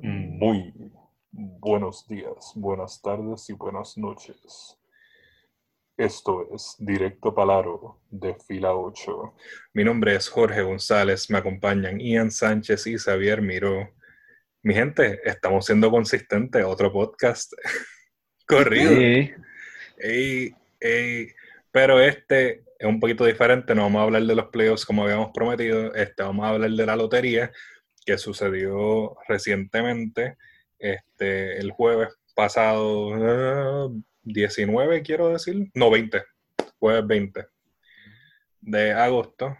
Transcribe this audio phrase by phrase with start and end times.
[0.00, 0.72] Muy
[1.32, 4.78] buenos días, buenas tardes y buenas noches.
[5.96, 9.34] Esto es Directo Palaro de Fila 8.
[9.74, 13.92] Mi nombre es Jorge González, me acompañan Ian Sánchez y Xavier Miró.
[14.62, 17.52] Mi gente, estamos siendo consistentes, otro podcast
[18.46, 18.90] corrido.
[18.92, 19.32] Sí.
[19.98, 21.28] Ey, ey,
[21.72, 25.32] pero este es un poquito diferente, no vamos a hablar de los playoffs como habíamos
[25.34, 27.50] prometido, este, vamos a hablar de la lotería
[28.08, 30.38] que sucedió recientemente,
[30.78, 36.24] este, el jueves pasado, eh, 19 quiero decir, no 20,
[36.78, 37.46] jueves 20
[38.62, 39.54] de agosto,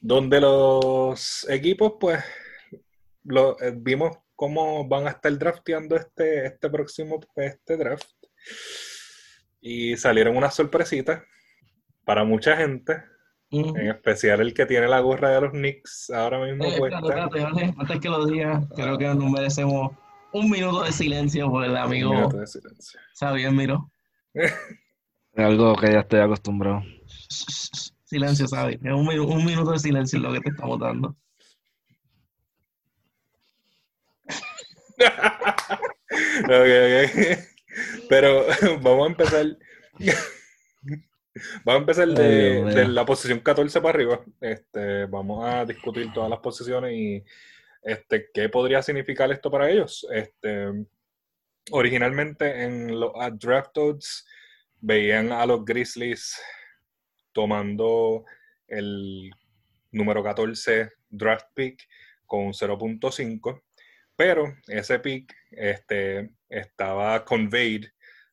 [0.00, 7.76] donde los equipos pues eh, vimos cómo van a estar drafteando este, este próximo este
[7.76, 8.10] draft
[9.60, 11.22] y salieron unas sorpresitas
[12.04, 13.04] para mucha gente,
[13.76, 16.98] En especial el que tiene la gorra de los Knicks ahora mismo Eh, puesta.
[16.98, 19.92] espérate, espérate, Jorge, antes que lo diga, creo que nos merecemos
[20.32, 23.00] un minuto de silencio por el Un amigo minuto de silencio.
[23.52, 23.90] Miró.
[24.34, 24.52] Es
[25.36, 26.82] algo que ya estoy acostumbrado.
[28.04, 28.46] Silencio.
[28.46, 31.16] Es un, minu- un minuto de silencio es lo que te estamos dando.
[36.44, 37.38] Ok, ok.
[38.08, 38.44] Pero
[38.82, 39.46] vamos a empezar.
[41.64, 44.24] Vamos a empezar de, la posición 14 para arriba.
[44.40, 47.24] Este, vamos a discutir todas las posiciones y
[47.82, 50.06] este, qué podría significar esto para ellos.
[50.12, 50.68] Este,
[51.72, 54.26] originalmente en los at draft odds
[54.80, 56.40] veían a los Grizzlies
[57.32, 58.24] tomando
[58.68, 59.30] el
[59.90, 61.82] número 14 draft pick
[62.26, 63.62] con 0.5,
[64.14, 67.86] pero ese pick este, estaba conveyed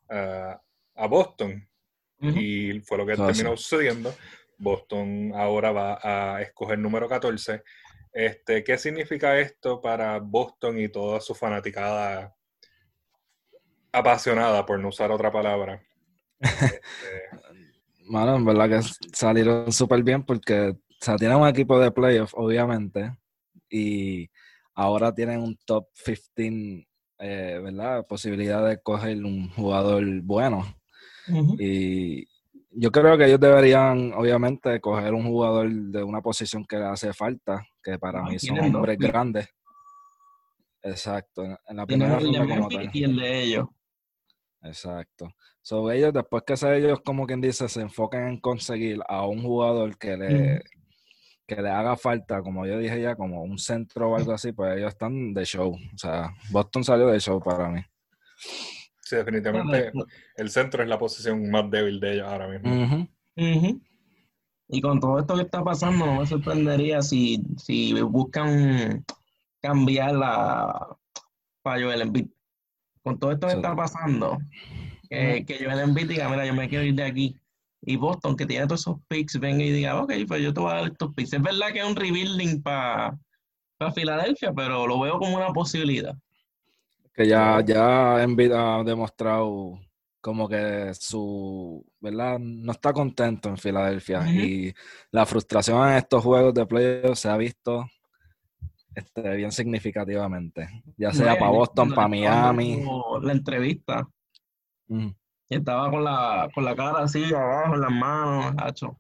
[0.09, 0.61] ah,
[0.95, 1.67] a Boston
[2.21, 4.13] Y fue lo que Eso terminó sucediendo.
[4.57, 7.63] Boston ahora va a escoger número 14.
[8.13, 12.35] Este, ¿Qué significa esto para Boston y toda su fanaticada
[13.91, 15.81] apasionada, por no usar otra palabra?
[16.41, 17.51] Este,
[18.05, 20.69] Mano, en verdad que salieron súper bien porque
[21.01, 23.15] o sea, tienen un equipo de playoff, obviamente,
[23.69, 24.29] y
[24.75, 26.87] ahora tienen un top 15,
[27.19, 28.05] eh, ¿verdad?
[28.05, 30.65] Posibilidad de coger un jugador bueno.
[31.59, 32.27] Y
[32.71, 37.13] yo creo que ellos deberían, obviamente, coger un jugador de una posición que le hace
[37.13, 39.49] falta, que para Ah, mí son dos hombres grandes.
[40.83, 42.89] Exacto, en- la primera el ronda como tal.
[42.93, 43.67] y el de ellos.
[44.63, 45.29] Exacto.
[45.61, 49.43] So, ellos, después que se- ellos, como quien dice, se enfoquen en conseguir a un
[49.43, 50.61] jugador que le,
[51.47, 54.77] que le haga falta, como yo dije ya, como un centro o algo así, pues
[54.77, 55.71] ellos están de show.
[55.73, 57.81] O sea, Boston salió de show para mí.
[59.11, 59.91] Sí, definitivamente
[60.37, 63.07] el centro es la posición más débil de ellos ahora mismo.
[64.73, 69.03] Y con todo esto que está pasando, no me sorprendería si, si buscan
[69.61, 70.95] cambiar la
[71.61, 72.27] para Joel Embiid.
[73.03, 73.57] Con todo esto que Sí.
[73.59, 74.37] está pasando,
[75.09, 77.35] que, que Joel Embiid diga, mira, yo me quiero ir de aquí.
[77.83, 80.71] Y Boston, que tiene todos esos picks, venga y diga, ok, pues yo te voy
[80.71, 81.33] a dar estos picks.
[81.33, 83.17] Es verdad que es un rebuilding para
[83.95, 86.15] Filadelfia, pero lo veo como una posibilidad.
[87.13, 89.79] Que ya, ya Embiid ha demostrado
[90.21, 92.39] como que su, ¿verdad?
[92.39, 94.25] No está contento en Filadelfia.
[94.31, 94.73] Y
[95.11, 97.85] la frustración en estos juegos de playoffs se ha visto
[98.95, 100.83] este, bien significativamente.
[100.97, 102.83] Ya sea No, para Boston, para Miami.
[103.21, 104.07] La entrevista,
[104.87, 105.13] Ujú.
[105.49, 108.97] y estaba con la, con la cara así abajo, en las manos, hacho.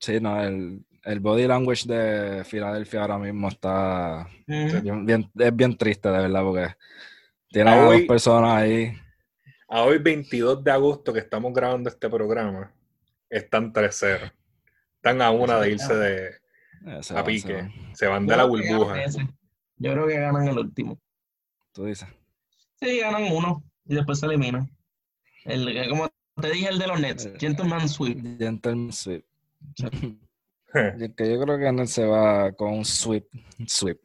[0.00, 4.80] Sí, no, el, el body language de Filadelfia ahora mismo está Ujú.
[4.82, 6.74] bien, bien- es bien triste, de verdad, porque
[7.54, 8.92] tiene A dos hoy- personas ahí.
[9.68, 12.72] A hoy, 22 de agosto, que estamos grabando este programa,
[13.30, 14.30] están 3-0.
[14.96, 17.54] Están a una de irse de, eh, se a se pique.
[17.54, 17.72] van.
[17.94, 18.96] Se van de la burbuja.
[19.76, 20.98] Yo creo que ganan el último.
[21.72, 22.08] Tú dices.
[22.80, 24.70] Sí, ganan uno y después se eliminan.
[25.44, 26.08] El, que, como
[26.40, 28.38] te dije, el de los Nets, Eh, Gentleman Sweep.
[28.38, 29.24] Gentleman sweep.
[29.76, 30.02] Yo- que
[31.30, 33.26] yo creo que él se va con un sweep.
[33.66, 33.98] Sweep.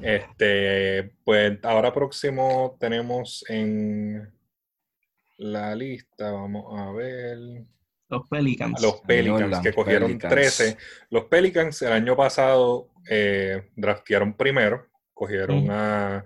[0.00, 4.32] Este, pues ahora próximo tenemos en
[5.38, 7.38] la lista, vamos a ver,
[8.08, 8.80] Los Pelicans.
[8.82, 10.32] los Pelicans, Orlando que cogieron Pelicans.
[10.32, 10.76] 13.
[11.10, 16.24] Los Pelicans el año pasado eh, draftearon primero, cogieron a,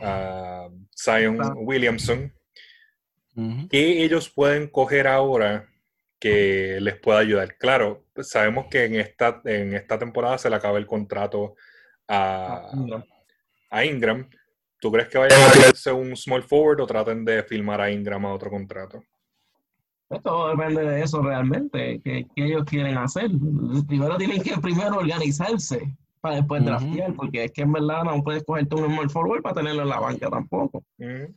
[0.00, 1.54] a Zion Ah.
[1.56, 2.32] Williamson.
[3.68, 5.68] ¿Qué ellos pueden coger ahora
[6.18, 7.56] que les pueda ayudar?
[7.58, 11.54] Claro, sabemos que en esta, en esta temporada se le acaba el contrato
[12.08, 13.04] a, Ingram.
[13.70, 14.28] a Ingram.
[14.80, 18.24] ¿Tú crees que vayan a tirarse un small forward o traten de filmar a Ingram
[18.26, 19.02] a otro contrato?
[20.08, 23.30] Pues todo depende de eso realmente, que, que ellos quieren hacer.
[23.88, 26.70] Primero tienen que primero organizarse para después Ujú.
[26.70, 29.88] draftear, porque es que en verdad no puedes cogerte un small forward para tenerlo en
[29.88, 30.84] la banca tampoco.
[30.98, 31.32] Mm.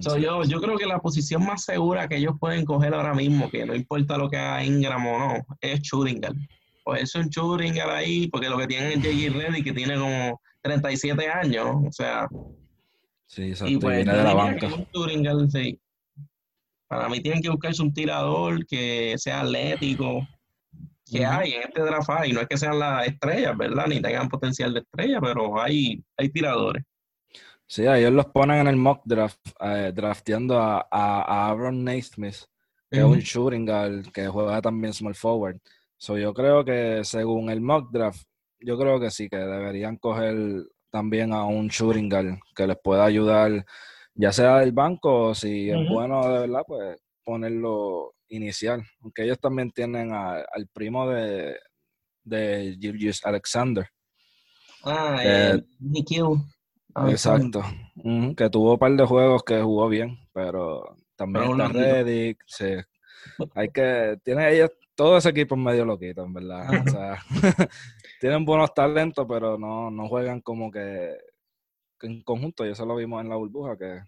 [0.00, 3.48] So, yo, yo creo que la posición más segura que ellos pueden coger ahora mismo,
[3.48, 6.36] que no importa lo que haga Ingram o no, es Churingal.
[6.86, 9.36] Pues es un Churingal ahí, porque lo que tienen es J.J.
[9.36, 12.28] Reddy, que tiene como 37 años, o sea,
[13.26, 13.72] Sí, y exacto.
[13.72, 14.68] y pues viene de la banca.
[14.68, 15.80] un sí.
[16.86, 20.28] Para mí tienen que buscarse un tirador que sea atlético,
[21.04, 23.88] que hay en este draft hay, no es que sean las estrellas, ¿verdad?
[23.88, 26.84] Ni tengan potencial de estrella, pero hay, hay tiradores.
[27.66, 32.44] Sí, ellos los ponen en el mock draft, eh, drafteando a, a, a Aaron Naismith,
[32.88, 35.58] que es un shooting guard que juega también small forward.
[35.98, 38.22] So, yo creo que según el mock draft,
[38.60, 40.36] yo creo que sí, que deberían coger
[40.90, 43.64] también a un shooting guard que les pueda ayudar,
[44.14, 48.82] ya sea del banco o si es bueno de verdad, pues ponerlo inicial.
[49.02, 51.56] Aunque ellos también tienen a- al primo de,
[52.24, 53.86] de Gilgeous Alexander.
[54.84, 56.36] Ah, Que- DQ.
[56.94, 57.62] Ah, Exacto.
[58.36, 61.78] Que tuvo un par de juegos que jugó bien, pero también Pero está.
[61.78, 62.38] Reddick.
[62.46, 62.74] Sí.
[63.54, 64.16] Hay que.
[64.24, 64.70] Tiene ellos.
[64.96, 66.68] Todo ese equipo es medio loquito, en verdad.
[66.86, 67.16] O sea,
[68.20, 71.16] tienen buenos talentos, pero no, no juegan como que,
[72.00, 72.66] que en conjunto.
[72.66, 74.00] Y eso lo vimos en la burbuja, que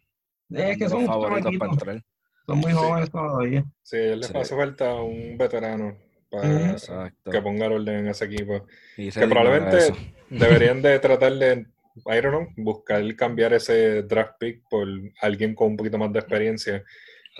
[0.50, 2.02] Es que son los favoritos para entrar.
[2.46, 2.79] son muy Sí.
[2.79, 3.64] jóvenes todavía.
[3.82, 4.37] Sí, a él les Sí.
[4.38, 5.94] hace falta un veterano
[6.31, 6.70] para.
[6.70, 7.31] Exacto.
[7.31, 8.67] que ponga el orden en ese equipo.
[8.96, 9.93] Y Que probablemente
[10.31, 11.67] deberían de tratar de,
[12.06, 14.87] I don't know, buscar cambiar ese draft pick por
[15.20, 16.82] alguien con un poquito más de experiencia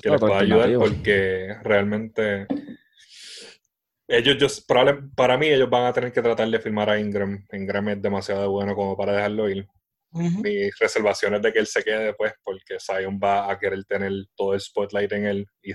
[0.03, 2.47] que les pueda ayudar porque realmente
[4.09, 7.45] ellos, yo, probable- para mí ellos van a tener que tratar de firmar a Ingram.
[7.53, 9.67] Ingram es demasiado bueno como para dejarlo ir.
[10.11, 10.41] Ujú.
[10.43, 14.55] Mis reservaciones de que él se quede después porque Zion va a querer tener todo
[14.55, 15.73] el spotlight en él y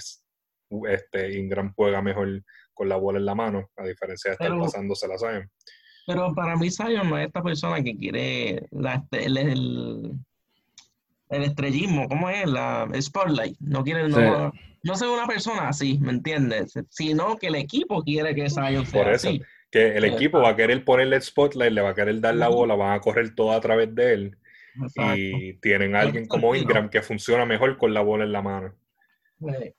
[0.90, 2.44] este Ingram juega mejor
[2.74, 5.50] con la bola en la mano a diferencia de estar Pero- pasándose la Zion.
[6.08, 10.12] Pero para mí Zion no es esta persona que quiere la, este- el, el,
[11.30, 12.46] el estrellismo, ¿cómo es?
[12.50, 13.56] La, el spotlight.
[13.60, 14.52] No quiere, no,
[14.84, 16.74] no ser una persona así, ¿me entiendes?
[16.90, 19.30] Sino que el equipo quiere que Zion sea Por eso.
[19.30, 19.42] así.
[19.72, 22.48] Que el equipo va a querer ponerle el spotlight, le va a querer dar la
[22.50, 24.38] bola, van a correr todo a través de él.
[24.76, 25.16] Exacto.
[25.18, 26.56] Y tienen a alguien como.
[26.56, 28.74] Ingram que funciona mejor con la bola en la mano.
[29.40, 29.74] Sí.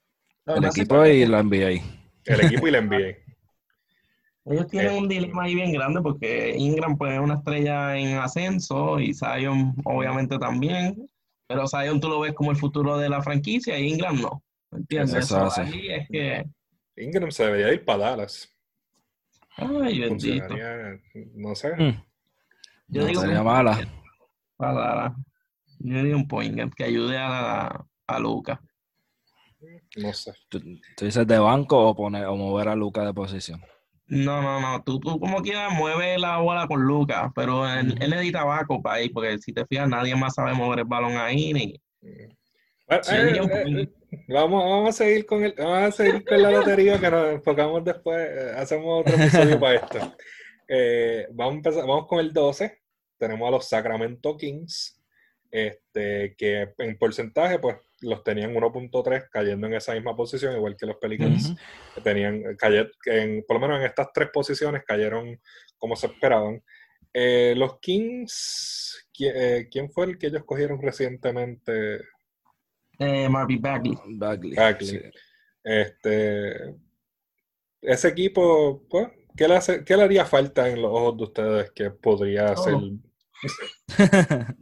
[0.47, 1.83] El equipo y la NBA.
[2.27, 3.17] El equipo y la NBA.
[4.47, 8.19] Ellos tienen Eh, un dilema ahí bien grande porque Ingram pues, es una estrella en
[8.19, 11.09] ascenso y Zion obviamente también.
[11.47, 14.43] Pero Zion tú lo ves como el futuro de la franquicia y Ingram no.
[14.75, 15.15] ¿Me entiendes?
[15.15, 15.61] Eso So, hace.
[15.63, 16.45] ahí es que.
[16.97, 18.49] Ingram se debería ir para Dallas.
[19.57, 20.55] Ay, bendito.
[21.35, 21.75] No sé.
[21.77, 22.03] Mm,
[22.89, 23.79] Yo no digo sería un- mala.
[24.57, 25.15] para-
[25.79, 28.61] yo digo un point guard que ayude a, a Luca.
[29.97, 30.33] No sé.
[30.49, 30.61] ¿Tú,
[30.97, 33.63] tú dices de banco o, poner, o mover a Luca de posición?
[34.07, 34.83] No, no, no.
[34.83, 38.97] Tú, tú como quieras mueve la bola con Luca, pero él, él necesita backup para
[38.97, 41.53] ahí, porque si te fijas, nadie más sabe mover el balón ahí.
[41.53, 41.81] Ni...
[42.87, 43.93] Bueno, Sí, eh, eh.
[44.29, 47.85] Vamos, vamos a seguir con el, vamos a seguir con la lotería que nos enfocamos
[47.85, 50.17] después, eh, hacemos otro episodio para esto.
[50.69, 52.81] Eh, vamos, a empezar- vamos con el 12.
[53.19, 55.01] Tenemos a los Sacramento Kings,
[55.51, 60.87] este, que en porcentaje, pues los tenían 1.3 cayendo en esa misma posición, igual que
[60.87, 61.47] los Pelicans.
[61.51, 61.57] Ujú.
[61.95, 65.41] que tenían, caye- que en- por lo menos en estas tres posiciones cayeron
[65.79, 66.63] como se esperaban.
[67.13, 72.01] Eh, los Kings, ¿qui- eh, ¿quién fue el que ellos cogieron recientemente?
[72.99, 73.99] Eh, Marvin Bagley.
[74.17, 74.55] Bagley.
[74.55, 74.87] Bagley.
[74.89, 75.01] sí.
[75.63, 76.75] Este,
[77.81, 81.71] ese equipo, pues, ¿qué le, hace- qué le haría falta en los ojos de ustedes
[81.73, 82.75] que podría hacer?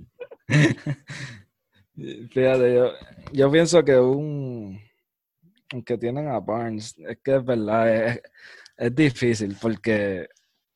[2.30, 2.90] Fíjate, yo,
[3.32, 4.80] yo pienso que un
[5.86, 8.22] que tienen a Barnes, es que es verdad, es,
[8.76, 10.28] es difícil porque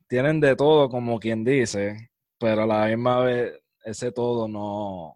[0.08, 5.14] tienen de todo, como quien dice, pero a la misma vez ese todo no,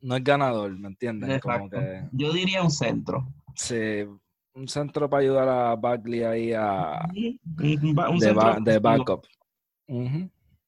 [0.00, 1.40] no es ganador, ¿me entiendes?
[1.40, 1.78] Como Exacto.
[1.78, 3.26] que Yo diría un centro.
[3.54, 4.04] sí,
[4.54, 9.24] un centro para ayudar a Bagley ahí a, Un, de, ba- de backup.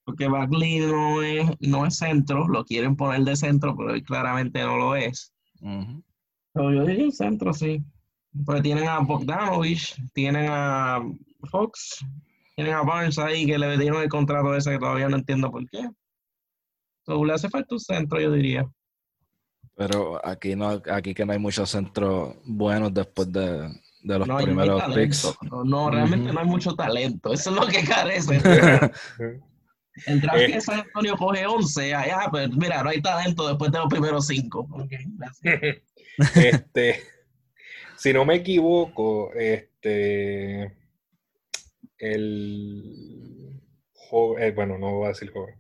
[0.05, 4.61] Porque Bagley no es, no es centro, lo quieren poner de centro, pero él claramente
[4.62, 5.33] no lo es.
[5.61, 7.83] Pero yo diría un centro, sí.
[8.45, 11.01] Pues tienen a Bogdanovich, tienen a
[11.51, 12.05] Fox,
[12.57, 15.69] tienen a Barnes ahí que le dieron el contrato ese que todavía no entiendo por
[15.69, 15.89] qué.
[17.05, 18.69] So, le hace falta un centro, yo diría.
[19.76, 23.69] Pero aquí no, aquí que no hay muchos centros buenos después de,
[24.02, 25.35] de los No primeros picks.
[25.43, 27.33] No, no, realmente no hay mucho talento.
[27.33, 28.37] Eso es lo que carece.
[30.07, 30.52] El draft Eh.
[30.52, 34.26] que San Antonio coge 11, allá, pues mira, no hay talento después de los primeros
[34.26, 34.88] 5.
[36.35, 37.02] Este,
[37.97, 40.76] si no me equivoco, este,
[41.97, 43.33] el
[44.38, 45.55] eh, bueno, no voy a decir joven.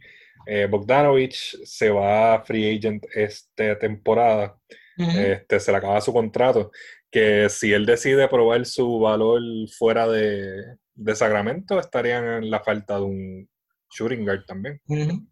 [0.46, 4.56] Eh, Bogdanovich se va a free agent esta temporada.
[4.98, 5.10] Ujú.
[5.10, 6.70] Este, se le acaba su contrato.
[7.10, 9.42] Que si él decide probar su valor
[9.76, 13.48] fuera de, de Sacramento, estarían en la falta de un
[13.90, 14.80] shooting guard también.
[14.86, 15.26] Ujú.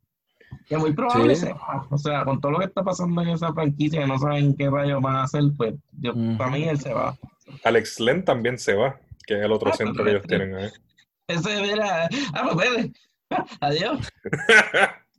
[0.66, 1.46] Que muy probable Sí.
[1.46, 1.86] se va.
[1.90, 4.68] O sea, con todo lo que está pasando en esa franquicia, que no saben qué
[4.68, 6.36] rayos van a hacer, pues yo, Ujú.
[6.36, 7.16] para mí él se va.
[7.64, 10.44] Alex Len también se va, que es el otro Ah, centro que ellos perfecto.
[10.46, 10.70] tienen ahí.
[11.28, 12.08] Ese era.
[12.34, 12.88] Ah, pues.
[13.60, 14.08] Adiós.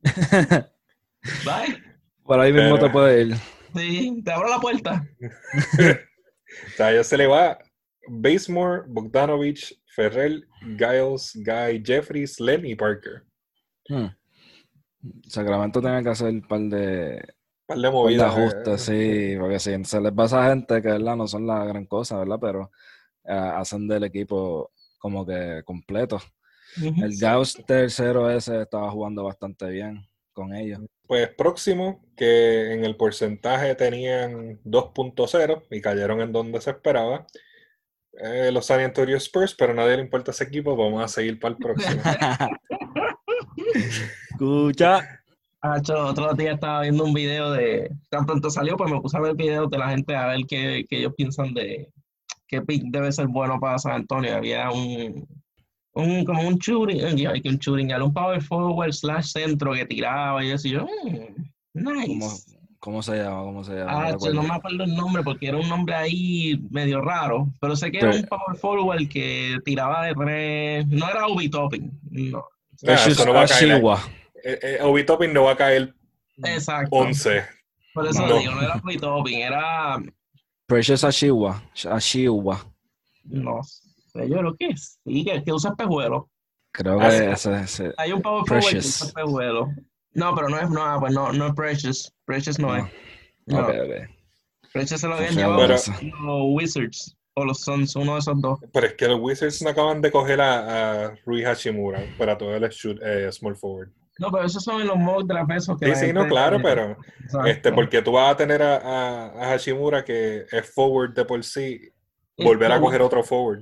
[1.46, 1.82] Bye.
[2.24, 3.36] Por ahí mismo te puede ir.
[3.76, 5.06] Sí, te abro la puerta.
[6.68, 7.58] O sea, ya se le va
[8.10, 10.46] Basemore, Bogdanovich, Ferrell,
[10.78, 13.24] Giles, Guy, Jeffries, Len y Parker.
[13.88, 14.08] Hmm.
[15.30, 17.26] Sacramento tiene que hacer un par de,
[17.66, 18.36] Par de par de movidas.
[18.36, 21.16] ajustes, eh, sí, porque si se les pasa a gente que ¿verdad?
[21.16, 22.38] no son la gran cosa, ¿verdad?
[22.42, 22.72] Pero
[23.24, 26.20] eh, hacen del equipo como que completo.
[26.78, 27.04] Ujú.
[27.04, 30.80] El Gauss tercero ese estaba jugando bastante bien con ellos.
[31.08, 37.28] Pues próximo, que en el porcentaje tenían 2.0 y cayeron en donde se esperaba.
[38.14, 41.40] eh, los San Antonio Spurs, pero a nadie le importa ese equipo, vamos a seguir
[41.40, 42.02] para el próximo.
[44.32, 45.00] Escucha.
[45.64, 47.92] Hacho, otro día estaba viendo un video de.
[48.10, 50.86] Tan pronto salió, pues me puse a ver videos de la gente a ver qué,
[50.90, 51.88] qué ellos piensan de
[52.48, 54.36] qué pick debe ser bueno para San Antonio.
[54.36, 55.28] Había un.
[55.94, 60.44] Un como un shooting, hay que un shooting, un power forward slash centro que tiraba
[60.44, 60.68] y eso.
[60.68, 62.58] Y yo, mm, ¿Cómo, nice.
[62.80, 63.42] cómo se llama?
[63.44, 64.08] ¿Cómo se llama?
[64.08, 67.92] Ah, No me acuerdo el nombre porque era un nombre ahí medio raro, pero sé
[67.92, 72.44] que era un power forward que tiraba de tres, no era Ubi Topping, no.
[72.84, 73.72] Nah, Precious eso no va a caer.
[73.74, 74.02] Ashiwa.
[74.44, 75.94] Eh, eh, Obi no va a caer
[76.44, 76.96] Exacto.
[76.96, 77.44] 11.
[77.94, 78.38] Por eso No.
[78.40, 80.02] digo, no era Ubi Topping, era
[80.66, 81.62] Precious Ashiwa.
[81.92, 82.66] Ashiwa.
[83.26, 85.00] No sé, yo creo que es.
[85.06, 86.24] Sí, que, que usa espejuelos.
[86.74, 87.24] Creo Ah, que sí.
[87.26, 89.70] ese, ese- Hay un power forward que usa espejuelos.
[90.14, 92.14] No, pero no es, no, ah, pues no, no es Precious.
[92.26, 92.78] Precious no, No.
[92.78, 92.86] es.
[93.46, 94.10] No, Ok, ok.
[94.74, 98.60] Precious se lo habían Confiamos llevado los Wizards o los Suns, uno de esos dos.
[98.74, 102.56] Pero es que los Wizards no acaban de coger a, a Rui Hashimura para todo
[102.56, 103.90] el shoot, eh, small forward.
[104.20, 105.50] No, pero esos son en los mock draft
[105.80, 107.48] que Sí, la sí, no, claro, pero Exacto.
[107.48, 111.44] este, porque tú vas a tener a, a, a Hashimura que es forward de por
[111.44, 111.90] sí,
[112.38, 113.62] volver a coger otro forward.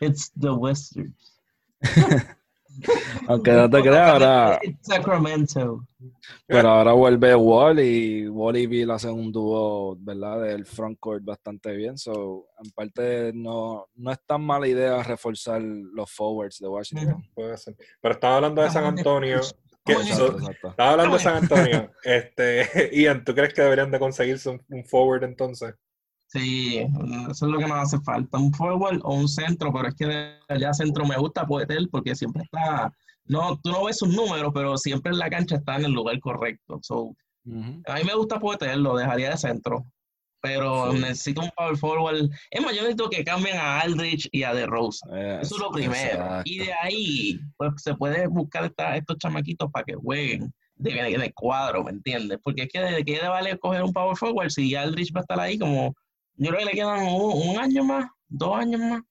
[0.00, 1.40] It's the Wizards.
[3.28, 5.86] Aunque no te creas, ahora, It's Sacramento.
[6.46, 10.42] pero ahora vuelve Wall y Wall y Bill hacen un dúo, ¿verdad?
[10.42, 11.96] Del frontcourt bastante bien.
[11.96, 17.24] So, en parte no, no es tan mala idea reforzar los forwards de Washington.
[17.34, 17.76] Puede ser.
[18.00, 19.40] Pero estaba hablando de San Antonio.
[19.84, 20.68] que- so- exacto.
[20.68, 21.90] estaba hablando de San Antonio.
[22.04, 25.74] Este, Ian, ¿tú crees que deberían de conseguirse un, un forward entonces?
[26.28, 26.78] Sí,
[27.30, 30.06] eso es lo que nos hace falta, un forward o un centro, pero es que
[30.06, 32.92] de allá centro me gusta Poetel porque siempre está,
[33.26, 36.18] no, tú no ves sus números, pero siempre en la cancha está en el lugar
[36.20, 36.80] correcto.
[36.82, 37.14] So,
[37.86, 39.86] a mí me gusta Poetel, lo dejaría de centro,
[40.42, 40.98] pero Sí.
[40.98, 42.28] necesito un power forward.
[42.50, 45.16] Es más, yo necesito que cambien a Aldrich y a DeRozan.
[45.16, 45.94] Eh, Eso es lo primero.
[46.24, 46.42] exacto.
[46.44, 51.18] Y de ahí, pues se puede buscar esta- estos chamaquitos para que jueguen de, de-
[51.18, 52.38] de cuadro, ¿me entiendes?
[52.42, 55.22] Porque es que de qué le vale coger un power forward si Aldrich va a
[55.22, 55.94] estar ahí como,
[56.36, 59.02] yo creo que le quedan un, un año más, dos años más.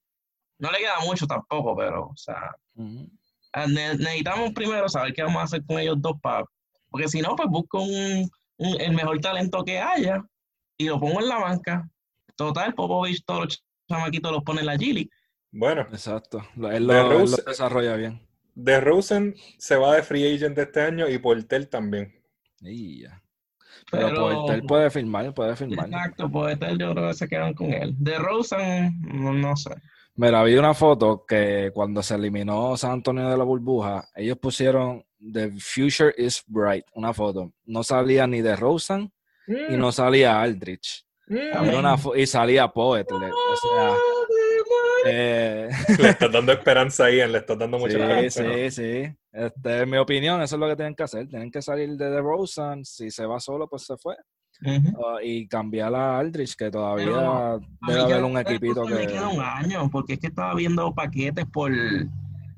[0.59, 2.55] No le queda mucho tampoco, pero, o sea,
[3.53, 6.45] ah, ne- necesitamos primero saber qué vamos a hacer con ellos dos para,
[6.89, 10.23] porque si no, pues busco un, un- el mejor talento que haya
[10.77, 11.89] y lo pongo en la banca.
[12.35, 15.09] Total, Popovich, todos los chamaquitos los pone en la Gili.
[15.51, 16.45] Bueno, Exacto.
[16.55, 18.21] Lo- Él De lo, él lo Rose- desarrolla bien.
[18.55, 22.13] de Rosen se va de free agent de este año y Portel también.
[22.61, 23.21] Y ya.
[23.91, 25.85] Pero, Pero- él puede firmar, puede firmar.
[25.87, 27.93] Exacto, este yo creo que se quedan con él.
[27.97, 29.71] De Rosen, no, no sé.
[30.15, 35.03] Mira, vi una foto que cuando se eliminó San Antonio de la burbuja, ellos pusieron
[35.19, 37.51] The Future is Bright, una foto.
[37.65, 39.11] No salía ni de Rosen
[39.47, 41.05] y no salía Aldrich.
[41.27, 41.75] Mm.
[41.77, 43.05] Una y salía Poet.
[43.11, 43.93] le- o sea,
[45.05, 45.69] eh,
[45.99, 48.43] Le estás dando esperanza a Ian, le estás dando mucha sí, esperanza.
[48.43, 48.53] ¿no?
[48.53, 49.15] sí, sí.
[49.31, 51.27] Este, en mi opinión, eso es lo que tienen que hacer.
[51.27, 52.83] Tienen que salir de The Rosen.
[52.85, 54.15] Si se va solo, pues se fue.
[54.63, 59.13] Uh, y cambiar a Aldrich, que todavía Pero, debe haber un equipito Rosen Me que.
[59.13, 61.71] queda un año, porque es que estaba viendo paquetes por.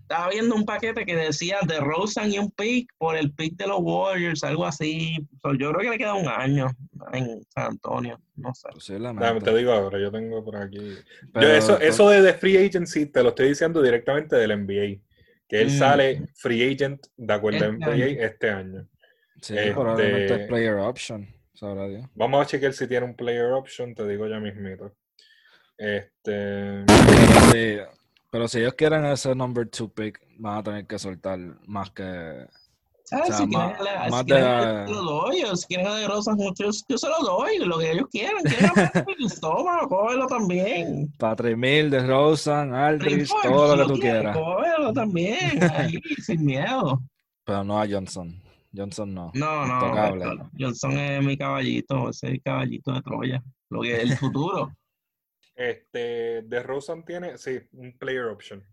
[0.10, 3.68] Estaba viendo un paquete que decía de Rosen y un pick por el pick de
[3.68, 5.18] los Warriors, algo así.
[5.42, 6.68] So, yo creo que le queda un año
[7.12, 8.70] en San Antonio, no sé.
[9.00, 10.96] Dame, te digo ahora, yo tengo por aquí.
[11.34, 15.02] Yo eso, pues, eso de, de free agency te lo estoy diciendo directamente del NBA.
[15.50, 15.78] Que él Mm.
[15.78, 18.06] sale free agent de acuerdo a Este NBA año.
[18.22, 18.88] este año.
[19.42, 22.06] Sí, Este- probablemente es player option, sabrá Dios.
[22.16, 24.94] Vamos a chequear si tiene un player option, te digo ya mismito.
[25.78, 26.86] Este.
[28.38, 32.46] Pero si ellos quieren ese number two pick, van a tener que soltar más que.
[33.12, 35.66] Ah, O sea, si más- quieren, a- más si quieren de- yo lo doy, si
[35.66, 38.44] quieren a de mucho, yo, yo se lo doy, lo que ellos quieran.
[38.44, 38.72] Quieren
[39.42, 41.12] toma, cógelo también.
[41.18, 44.38] Patrick Mill, de Rosen, Aldridge, Rick todo lo que tú quieras.
[44.38, 47.02] Cógelo también, ahí, sin miedo.
[47.44, 48.40] Pero no a Johnson.
[48.72, 49.32] Johnson no.
[49.34, 54.04] No, no, Johnson es mi caballito, ese es el caballito de Troya, lo que es
[54.04, 54.72] el futuro.
[55.58, 58.64] Este, de Rosen tiene, sí, un player option.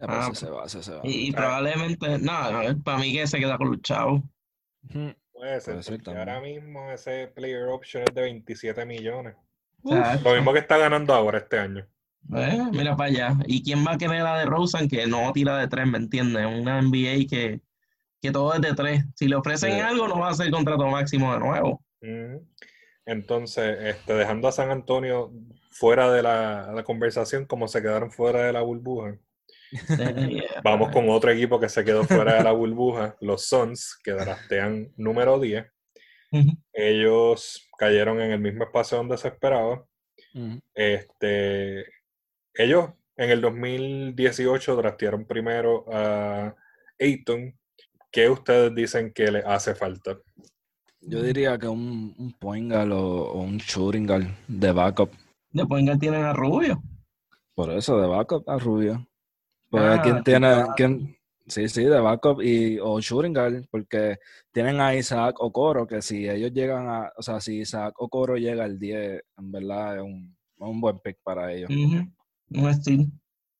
[0.00, 1.00] Ya, pues, Ah, ese se va, ese se va.
[1.02, 1.36] Y, y Ah.
[1.36, 4.20] probablemente, no, para mí que se queda con los chavos.
[5.32, 9.34] Puede ser, porque ahora mismo ese player option es de 27 millones.
[9.82, 11.86] Lo mismo que está ganando ahora este año.
[12.36, 13.34] eh, mira para allá.
[13.46, 16.46] ¿Y quién va a querer la de Rosen que no tira de tres, me entiendes?
[16.46, 17.60] Una NBA que,
[18.22, 19.04] que todo es de tres.
[19.14, 19.80] Si le ofrecen Sí.
[19.80, 21.82] algo, no va a ser contrato máximo de nuevo.
[23.06, 25.32] Entonces, este, dejando a San Antonio
[25.74, 29.18] fuera de la, la conversación, como se quedaron fuera de la burbuja.
[30.64, 34.92] Vamos con otro equipo que se quedó fuera de la burbuja, los Suns, que draftean
[34.96, 35.66] número 10.
[36.30, 36.50] Ujú.
[36.72, 39.84] Ellos cayeron en el mismo espacio donde se esperaba.
[40.32, 40.60] Ujú.
[40.74, 41.86] Este,
[42.54, 46.54] ellos en el 2018 draftearon primero a
[47.00, 47.58] Ayton.
[48.12, 50.16] ¿Qué ustedes dicen que le hace falta?
[51.00, 55.10] Yo diría que un, un point guard o, o un shooting guard de backup.
[55.54, 56.82] Después que tienen a Rubio.
[57.54, 59.08] Por eso, de backup a Rubio.
[59.70, 64.18] Porque Ah, quién tiene, quién, sí, sí, de backup y o shooting guard, porque
[64.52, 68.64] tienen a Isaac Okoro, que si ellos llegan a, o sea, si Isaac Okoro llega
[68.64, 71.70] al 10, en verdad es un, un buen pick para ellos.
[71.70, 72.04] Ujú.
[72.50, 73.06] Un steal.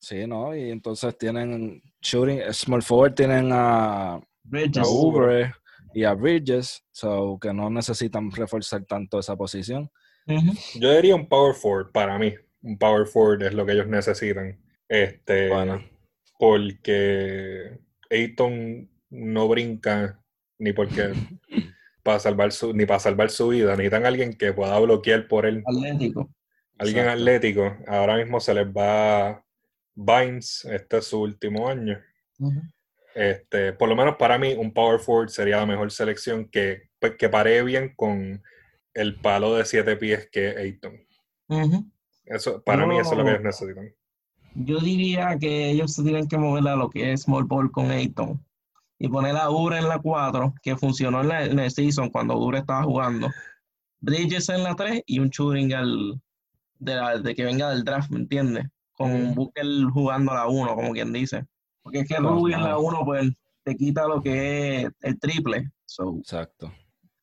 [0.01, 0.55] Sí, ¿no?
[0.55, 4.89] Y entonces tienen shooting, small forward tienen a, a Bridges.
[4.91, 5.55] Uber
[5.95, 9.89] y a Bridges, so que no necesitan reforzar tanto esa posición.
[10.27, 12.35] Yo diría un power forward para mí.
[12.63, 14.59] Un power forward es lo que ellos necesitan.
[14.89, 15.83] Este, Bueno.
[16.39, 17.79] porque
[18.11, 20.21] Ayton no brinca
[20.59, 21.13] ni porque
[22.03, 23.73] para salvar su, ni para salvar su vida.
[23.73, 25.63] Necesitan alguien que pueda bloquear por él.
[25.67, 26.31] Atlético.
[26.79, 27.21] Alguien Exacto.
[27.21, 27.77] atlético.
[27.87, 29.45] Ahora mismo se les va
[29.97, 32.01] Vines, este es su último año.
[33.15, 37.15] Este, por lo menos para mí, un power forward sería la mejor selección que, pues,
[37.17, 38.43] que pare bien con
[38.95, 40.95] el palo de siete pies que es Ayton.
[42.27, 43.37] Eso, para mí, eso es lo que No.
[43.37, 43.95] ellos necesitan.
[44.55, 47.91] Yo diría que ellos se tienen que mover a lo que es small ball con
[47.91, 48.43] Ayton
[48.99, 52.39] y poner a Ure en la 4, que funcionó en, la, en el season cuando
[52.39, 53.31] Ure estaba jugando.
[54.01, 56.21] Bridges en la 3 y un shooting al,
[56.79, 58.67] de, la- de que venga del draft, ¿me entiendes?
[58.93, 59.35] Con Ujú.
[59.35, 61.45] Booker jugando a la 1, como quien dice.
[61.83, 62.79] Porque es que Rubio en la nada.
[62.79, 63.33] 1, pues
[63.65, 65.71] te quita lo que es el triple.
[65.85, 66.73] So, Exacto.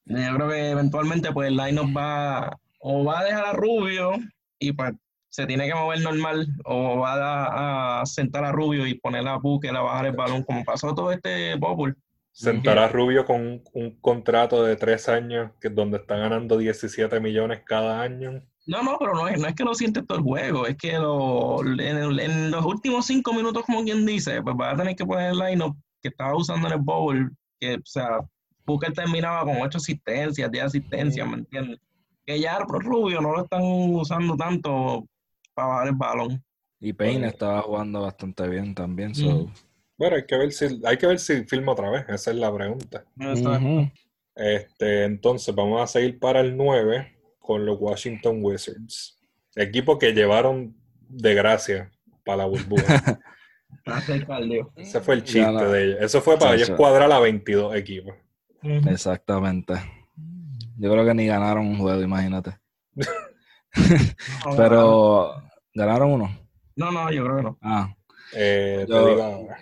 [0.05, 4.11] Yo creo que eventualmente pues el line va o va a dejar a Rubio
[4.59, 4.93] y pues
[5.29, 9.37] se tiene que mover normal o va a, a sentar a Rubio y poner a
[9.37, 11.93] Booker a bajar el balón como pasó todo este bubble.
[12.33, 17.19] Sentar a Rubio con un, un contrato de tres años que, donde está ganando 17
[17.19, 18.41] millones cada año.
[18.67, 20.93] No, no, pero no es, no es que lo sientes todo el juego, es que
[20.97, 24.95] lo, en, el- en los últimos cinco minutos, como quien dice, pues va a tener
[24.95, 28.19] que poner el line que estaba usando en el bowl, que, o sea,
[28.71, 31.79] Booker terminaba con ocho asistencias, diez asistencias, ¿me entiendes?
[32.25, 35.07] Que ya Rubio no lo están usando tanto
[35.53, 36.43] para bajar el balón.
[36.79, 39.13] Y Payne estaba jugando bastante bien también.
[39.13, 39.51] So.
[39.97, 42.53] Bueno, hay que ver si, hay que ver si filma otra vez, esa es la
[42.53, 43.03] pregunta.
[44.35, 49.19] Este, entonces vamos a seguir para el 9 con los Washington Wizards.
[49.55, 50.75] Equipo que llevaron
[51.07, 51.91] de gracia
[52.23, 53.19] para la burbuja.
[54.75, 55.97] Ese fue el chiste de ellos.
[56.01, 58.15] Eso fue para ellos cuadrar a 22 equipos.
[58.63, 59.73] Exactamente.
[60.77, 62.57] Yo creo que ni ganaron un juego, imagínate.
[64.45, 65.33] No, Pero
[65.73, 66.29] ganaron uno.
[66.75, 67.57] No, no, yo creo que no.
[67.61, 67.93] Ah,
[68.35, 69.57] Eh, te Yo- digo ahora.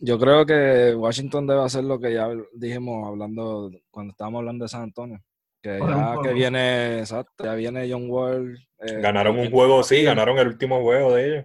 [0.00, 4.68] yo creo que Washington debe hacer lo que ya dijimos hablando cuando estábamos hablando de
[4.68, 5.20] San Antonio.
[5.62, 8.56] Que Por ya que viene, exacto, ya viene John Wall.
[8.86, 11.44] eh, Ganaron un juego, sí, ganaron el último juego de ellos.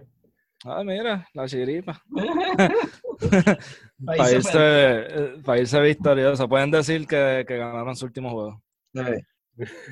[0.68, 2.02] Ah, mira, la chiripa.
[4.18, 6.48] Irse, eh, para irse victorioso.
[6.48, 8.62] Pueden decir que, que ganaron su último juego.
[8.92, 9.04] No,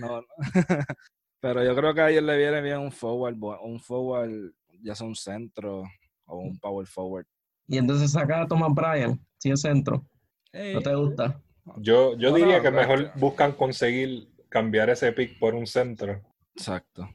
[0.01, 0.25] no.
[1.41, 5.07] Pero yo creo que a ellos le viene bien un forward, un forward, ya sea
[5.07, 5.85] un centro
[6.27, 7.27] o un power forward.
[7.69, 10.05] Y entonces saca a Thomas Bryan, si es centro.
[10.53, 11.41] ¿No te gusta?
[11.77, 16.21] Yo, yo No, diría no, que mejor buscan conseguir cambiar ese pick por un centro
[16.55, 17.09] Exacto.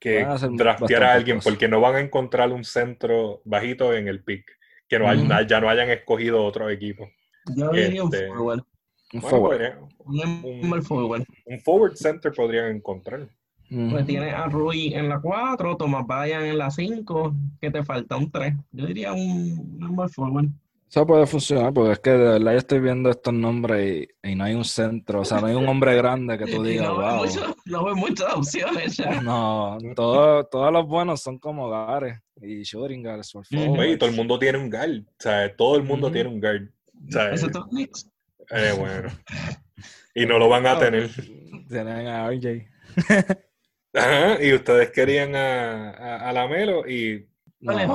[0.00, 1.52] Que a hacer draftear a alguien, cosas.
[1.52, 4.44] porque no van a encontrar un centro bajito en el pick,
[4.88, 7.08] que no hay- ya no hayan escogido otro equipo.
[7.54, 8.62] Yo diría un Este, forward.
[9.12, 9.50] Un Bueno, forward.
[9.98, 11.24] podría- Un mal forward.
[11.46, 13.28] un forward center podrían encontrar.
[13.68, 18.16] Pues tienes a Rui en la 4, Thomas Bryan en la 5, que te falta
[18.16, 18.54] un 3.
[18.72, 20.48] Yo diría un number forward.
[20.90, 24.34] Eso puede funcionar, porque es que de verdad yo estoy viendo estos nombres y, y
[24.34, 26.96] no hay un centro, o sea, no hay un hombre grande que tú digas, no,
[26.96, 27.16] wow.
[27.24, 29.20] mucho- no veo muchas opciones ya.
[29.22, 33.62] No, todo- todos los buenos son como Gares y Schrödinger, por Ujú.
[33.64, 33.78] favor.
[33.78, 35.02] Oye, todo el mundo tiene un guard.
[35.06, 36.62] O sea, todo el mundo tiene un guard.
[37.08, 38.10] O sea, Excepto Knicks.
[38.50, 39.10] eh, bueno.
[40.12, 41.08] Y no lo van a tener.
[41.68, 42.66] Tienen a RJ.
[43.94, 47.28] Ajá, y ustedes querían a, a, a Lamelo y
[47.60, 47.90] El el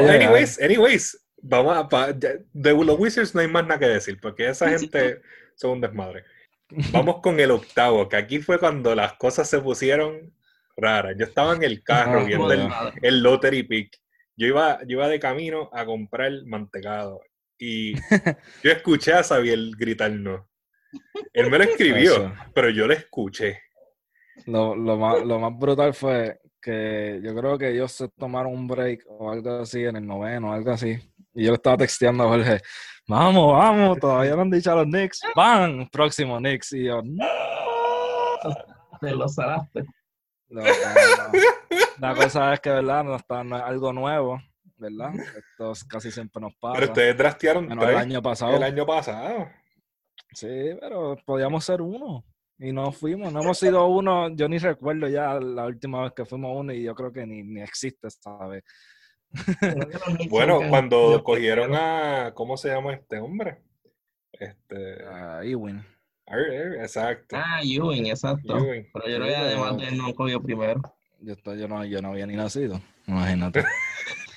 [0.00, 3.86] el anyways, anyways, vamos a, pa- ya- de los Wizards no hay más nada que
[3.88, 5.20] decir, porque esa gente
[5.54, 6.24] son un desmadre.
[6.92, 10.32] Vamos con el octavo, que aquí fue cuando las cosas se pusieron
[10.76, 11.14] raras.
[11.18, 12.68] Yo estaba en el carro Ah, viendo el,
[13.02, 13.96] el lottery pick.
[14.36, 17.20] Yo iba, yo iba de camino a comprar mantecado
[17.58, 17.94] y
[18.64, 20.48] yo escuché a Xavier gritar no.
[21.32, 22.32] Él me lo escribió, Eso.
[22.54, 23.60] pero yo lo escuché.
[24.46, 28.66] Lo, lo más, lo más brutal fue que yo creo que ellos se tomaron un
[28.66, 30.98] break o algo así en el noveno, algo así.
[31.34, 32.60] Y yo le estaba texteando a Jorge,
[33.06, 35.20] vamos, vamos, todavía no han dicho a los Knicks.
[35.36, 35.88] ¡Van!
[35.90, 36.72] Próximo Knicks.
[36.72, 37.24] Y yo, no.
[39.00, 39.84] Te lo salaste.
[40.48, 41.38] No, no, no.
[41.98, 43.04] La cosa es que, ¿verdad?
[43.04, 44.40] No, está, no es algo nuevo,
[44.76, 45.12] ¿verdad?
[45.14, 46.74] Esto casi siempre nos pasa.
[46.74, 48.56] Pero ustedes draftearon el tres año pasado.
[48.56, 49.48] el año pasado.
[50.32, 52.24] Sí, pero podíamos ser uno.
[52.58, 54.28] Y no fuimos, no hemos sido uno.
[54.34, 57.42] Yo ni recuerdo ya la última vez que fuimos uno y yo creo que ni,
[57.42, 58.20] ni existe, los
[60.06, 63.58] Knicks Bueno, cuando cogieron a, ¿cómo se llama este hombre?
[64.32, 65.84] Este, Ah, Ewing.
[66.80, 67.36] Exacto.
[67.38, 68.56] Ah, Ewing, exacto.
[68.56, 68.86] Ewing.
[68.92, 70.80] Pero yo creo que además de él no cogió primero.
[71.20, 72.80] Yo, estoy- yo, no, yo no había ni nacido.
[73.06, 73.64] Imagínate.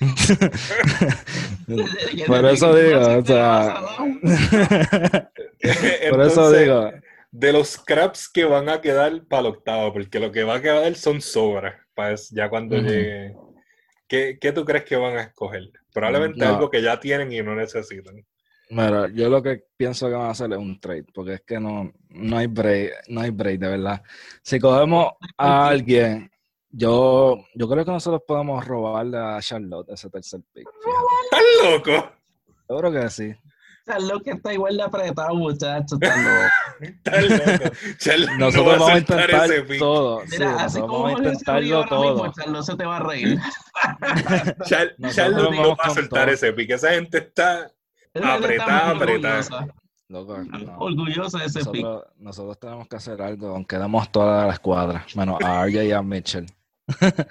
[2.26, 3.80] Por eso digo, o sea.
[6.10, 6.90] Por eso digo.
[7.38, 10.60] De los scraps que van a quedar para el octavo, porque lo que va a
[10.60, 12.86] quedar son sobras, para es- ya cuando Ujú.
[12.88, 13.36] llegue.
[14.08, 15.70] ¿Qué, qué tú crees que van a escoger?
[15.94, 16.48] Probablemente No.
[16.54, 18.26] algo que ya tienen y no necesitan.
[18.70, 21.60] Mira, yo lo que pienso que van a hacer es un trade, porque es que
[21.60, 24.02] no, no hay break, no hay break, de verdad.
[24.42, 26.28] Si cogemos a alguien,
[26.70, 30.66] yo, yo creo que nosotros podemos robarle a Charlotte ese tercer pick.
[31.24, 32.12] ¡Estás loco!
[32.68, 33.32] Yo creo que sí.
[33.88, 35.98] O sea, lo que está igual de apretado, muchachos.
[36.00, 36.48] está loco.
[36.80, 38.32] ¡Estás loco!
[38.32, 40.20] No Nosotros vamos a intentar todo.
[40.26, 42.12] Sí, Mira, así nosotros como vamos a intentarlo todo.
[42.14, 43.38] mismo, Charlo se te va a reír.
[44.98, 46.70] Nosotros Charlotte no va a soltar ese pick.
[46.70, 47.70] Esa gente está.
[48.12, 49.38] Esa gente está Apretada, apretada.
[49.38, 49.66] orgullosa,
[50.08, 50.78] Loco, no.
[50.78, 51.82] Orgullosa de ese pick.
[51.84, 55.92] Nosotros, nosotros tenemos que hacer algo, aunque demos toda la escuadra, menos a RJ y
[55.92, 56.46] a Mitchell.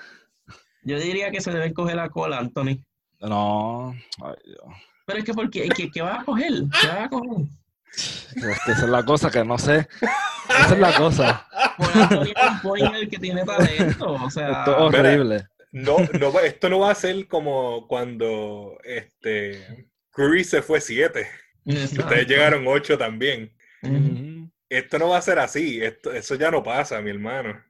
[0.83, 2.77] Yo diría que se debe coger a Cole Anthony.
[3.19, 3.93] No,
[4.23, 4.59] ay, Dios.
[5.07, 6.51] Pero es que, porque, ¿qué, qué vas a coger?
[6.81, 7.45] ¿Qué vas a coger?
[7.95, 9.87] Es que esa es la cosa que no sé.
[10.49, 11.47] Esa es la cosa.
[11.77, 14.11] Cole Anthony es un pointer que tiene talento.
[14.21, 15.47] O sea, Esto es horrible.
[15.71, 21.25] No, no, va- esto no va a ser como cuando este Curry se fue 7.
[21.65, 22.03] exacto.
[22.03, 23.53] Ustedes llegaron 8 también.
[24.69, 25.81] Esto no va a ser así.
[25.81, 27.63] Esto, eso ya no pasa, mi hermano.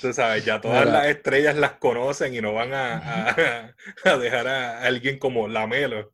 [0.00, 0.98] Tú sabes, ya todas Mira.
[1.00, 3.74] las estrellas las conocen y no van a, a-
[4.04, 6.12] a dejar a alguien como Lamelo.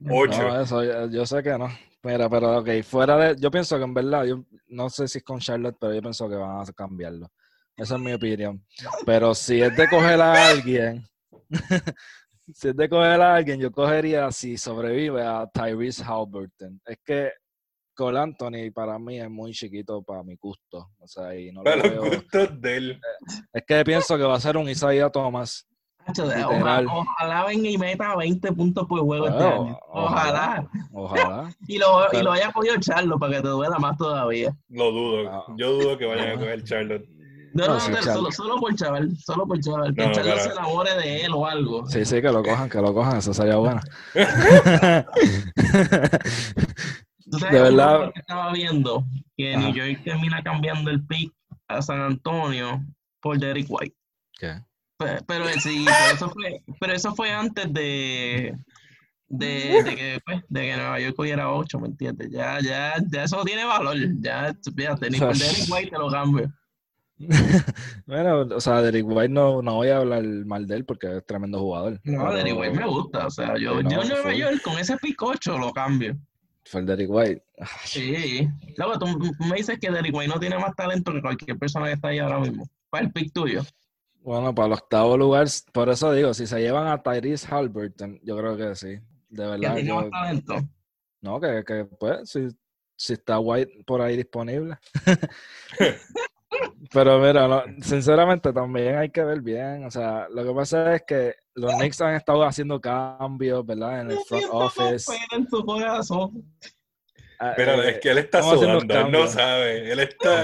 [0.00, 0.42] 8.
[0.42, 1.68] No, eso yo, yo sé que no.
[2.02, 3.36] Mira, pero ok, fuera de.
[3.40, 6.28] Yo pienso que en verdad, yo no sé si es con Charlotte, pero yo pienso
[6.28, 7.30] que van a cambiarlo.
[7.76, 8.64] Esa es mi opinión.
[9.06, 11.04] Pero si es de coger a alguien,
[12.52, 16.80] si es de coger a alguien, yo cogería, si sobrevive, a Tyrese Halliburton.
[16.84, 17.32] Es que
[17.94, 20.90] Cole Anthony para mí es muy chiquito para mi gusto.
[20.98, 22.04] O sea, y no lo Para los veo.
[22.04, 23.00] gustos de él.
[23.52, 25.66] Es que pienso que va a ser un Isaiah Thomas.
[26.06, 29.78] Ojalá, ojalá venga y meta 20 puntos por juego este año.
[29.90, 30.66] Ojalá.
[30.92, 31.50] Ojalá.
[31.66, 34.54] Y lo, y Pero- lo haya podido echarlo para que te duela más todavía.
[34.68, 35.22] Lo dudo.
[35.24, 35.44] No.
[35.56, 37.08] Yo dudo que vayan a coger Charlotte.
[37.54, 38.12] No, No, no, sí, no, Charlo.
[38.14, 39.94] solo, solo por chaval, solo por chaval.
[39.94, 41.86] Que No, Charlo pero- se enamore de él o algo.
[41.88, 43.80] Sí, sí, que lo cojan, que lo cojan, eso sería bueno.
[47.30, 48.10] ¿Tú sabes De verdad.
[48.14, 49.04] estaba viendo
[49.36, 49.64] que Ajá.
[49.66, 51.32] New York termina cambiando el pick
[51.68, 52.82] a San Antonio
[53.20, 53.96] por Derek White.
[54.38, 54.60] ¿Qué?
[54.96, 58.56] Pe- Pero, sí, pero eso fue, pero eso fue antes de,
[59.28, 62.30] de, de que, pues, de que Nueva York cogiera 8, ¿me entiendes?
[62.30, 63.96] Ya, ya, ya eso tiene valor.
[64.20, 66.52] Ya, fíjate, ni por Derek White te lo cambio.
[68.06, 71.26] Bueno, o sea, Derek White no, no voy a hablar mal de él porque es
[71.26, 72.00] tremendo jugador.
[72.04, 73.26] No, Pero Derek White me gusta.
[73.26, 74.34] O sea, yo, no, yo en Nueva.
[74.34, 76.16] York con ese pick 8 lo cambio.
[76.66, 77.42] Fue el Derek White.
[77.84, 78.48] Sí.
[78.76, 79.06] Luego tú
[79.48, 82.18] me dices que Derek White no tiene más talento que cualquier persona que está ahí
[82.18, 82.68] ahora mismo.
[82.90, 83.62] ¿Cuál es el pick tuyo?
[84.24, 88.36] Bueno, para el octavo lugar, por eso digo, si se llevan a Tyrese Halliburton, yo
[88.38, 88.88] creo que sí.
[88.88, 90.54] De ¿Que verdad, tiene yo- más talento?
[91.20, 92.48] no, que, que pues, si
[92.96, 94.78] si está White por ahí disponible.
[96.92, 99.84] Pero mira, no, sinceramente también hay que ver bien.
[99.84, 104.02] O sea, lo que pasa es que los Knicks han estado haciendo cambios, ¿verdad?
[104.02, 105.12] En el front office.
[105.32, 106.44] En su.
[107.38, 109.90] Ah, Pero eh, es que él está sudando, él no sabe.
[109.92, 110.42] Él está,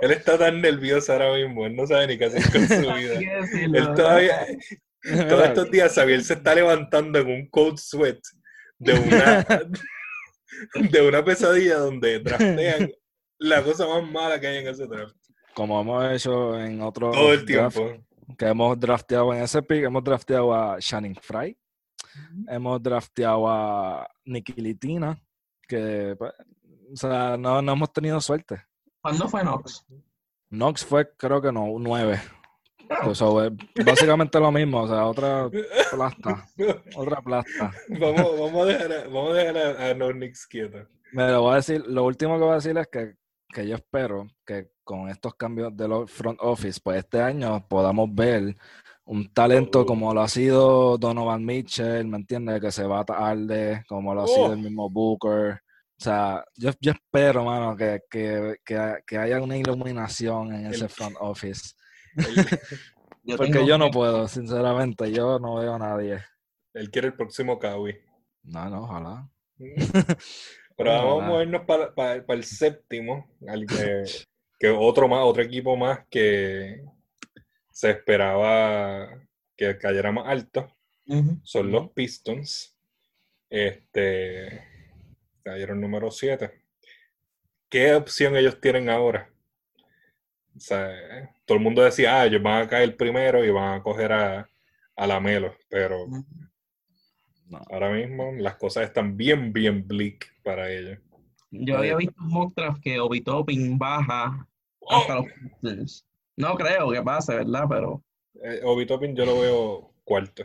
[0.00, 3.14] él está tan nervioso ahora mismo, él no sabe ni qué hacer con su vida.
[3.40, 4.46] Decirlo, Él todavía,
[5.28, 8.18] todos estos días, Xavier se está levantando en un cold sweat
[8.78, 9.44] de una,
[10.90, 12.90] de una pesadilla donde draftean
[13.38, 15.16] la cosa más mala que hay en ese draft.
[15.54, 17.96] como hemos hecho en otros Todo el tiempo.
[18.38, 21.56] que hemos drafteado en ese pick, hemos drafteado a Shannon Fry,
[22.48, 25.18] hemos drafteado a Nikki Litina,
[25.76, 26.32] que, pues,
[26.92, 28.62] o sea, no, no hemos tenido suerte.
[29.00, 29.86] ¿Cuándo fue Knox?
[30.50, 32.20] Knox fue, creo que no, un 9.
[33.06, 33.28] O sea,
[33.86, 35.48] básicamente lo mismo, o sea, otra
[35.90, 36.46] plasta,
[36.94, 37.72] otra plasta.
[37.88, 40.86] Vamos, vamos a dejar a, vamos a, dejar a, a los Knicks quietos.
[41.12, 43.14] Me lo voy a decir, lo último que voy a decir es que,
[43.48, 48.14] que yo espero que con estos cambios de los front office, pues este año podamos
[48.14, 48.56] ver
[49.04, 49.86] un talento Oh.
[49.86, 52.60] como lo ha sido Donovan Mitchell, ¿me entiendes?
[52.60, 54.52] Que se va tarde, como lo ha sido Oh.
[54.52, 55.61] el mismo Booker.
[56.02, 60.88] O sea, yo, yo espero, mano, que, que, que, que haya una iluminación en ese
[60.88, 61.74] front office.
[63.22, 66.18] Yo Porque tengo yo no puedo, sinceramente, yo no veo a nadie.
[66.74, 67.96] él quiere el próximo Kawhi.
[68.42, 69.30] No, no, ojalá.
[70.76, 74.02] Pero vamos a movernos para, el séptimo, al que,
[74.58, 76.82] que otro más, otro equipo más que
[77.70, 79.08] se esperaba
[79.56, 80.76] que cayera más alto.
[81.44, 82.76] Son los Pistons.
[83.48, 84.71] Este
[85.42, 86.50] cayeron número 7.
[87.68, 89.30] ¿Qué opción ellos tienen ahora?
[90.54, 90.90] O sea,
[91.46, 94.48] todo el mundo decía, ah, ellos van a caer primero y van a coger a,
[94.96, 96.06] a la Melo, pero
[97.46, 97.58] No.
[97.70, 100.98] ahora mismo las cosas están bien, bien bleak para ellos.
[101.50, 104.46] Yo había visto un mock draft que Obi Toppin baja
[104.88, 105.26] hasta los
[105.60, 106.06] Pistons.
[106.36, 107.64] No creo que pase, ¿verdad?
[107.68, 108.02] Pero
[108.42, 110.44] Eh, Obi Toppin yo lo veo cuarto.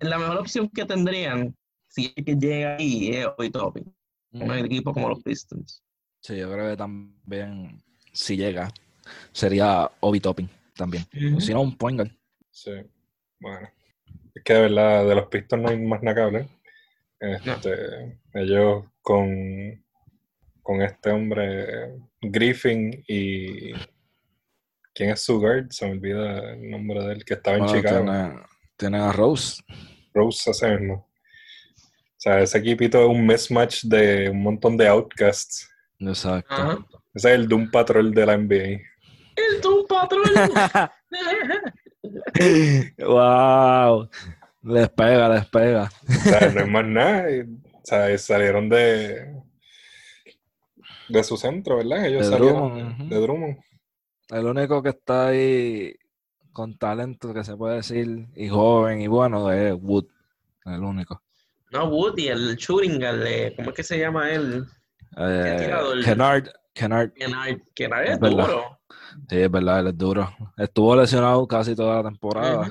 [0.00, 1.56] la mejor opción que tendrían,
[1.92, 3.94] si es que llega ahí, es Toppin.
[4.32, 5.82] Un equipo como los Pistons.
[6.20, 8.72] Sí, yo creo que también, si llega,
[9.30, 11.04] sería Obi Topping también.
[11.14, 11.40] Ujú.
[11.40, 12.10] Si no, un point guard.
[12.50, 12.70] Sí,
[13.40, 13.68] bueno.
[14.34, 16.48] Es que de verdad, de los Pistons no hay más nada que hablar.
[17.20, 19.84] Este, Ellos con,
[20.62, 23.72] con este hombre, Griffin y.
[24.94, 25.70] ¿Quién es su guard?
[25.70, 28.04] Se me olvida el nombre de él, que estaba en Chicago.
[28.04, 28.40] tiene,
[28.76, 29.62] tiene a Rose.
[30.14, 31.11] Rose ese mismo.
[32.22, 35.68] O sea, ese equipito es un mismatch de un montón de outcasts.
[35.98, 36.54] Exacto.
[36.54, 36.78] Ajá.
[37.12, 38.54] Ese es el Doom Patrol de la NBA.
[38.54, 40.22] ¡El Doom Patrol!
[42.98, 44.08] wow.
[44.62, 45.90] Les pega, les pega.
[46.08, 47.28] O sea, no es más nada.
[47.28, 49.42] y, O sea, salieron de.
[51.08, 52.06] De su centro, ¿verdad?
[52.06, 53.58] Ellos De salieron Drummond, de Drummond.
[54.28, 55.92] El único que está ahí
[56.52, 60.06] con talento que se puede decir, y joven y bueno, es Wood.
[60.66, 61.20] El único.
[61.72, 62.56] No, Woody, el
[63.26, 64.64] eh, ¿cómo es que se llama él?
[65.16, 65.56] Eh?
[66.04, 68.78] Kennard, Kennard, Kennard, Kennard es duro.
[69.28, 70.34] sí, es verdad, él es duro.
[70.56, 72.70] Estuvo lesionado casi toda la temporada,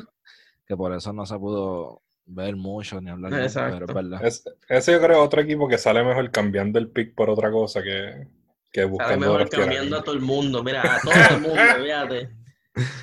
[0.65, 3.73] que por eso no se pudo ver mucho ni hablar mucho, Exacto.
[3.73, 4.25] pero es verdad.
[4.25, 7.51] Es- ese yo creo es otro equipo que sale mejor cambiando el pick por otra
[7.51, 8.27] cosa que,
[8.71, 11.41] que Sale buscando mejor draftear a cambiando a todo el mundo, mira, a todo el
[11.41, 12.29] mundo, fíjate.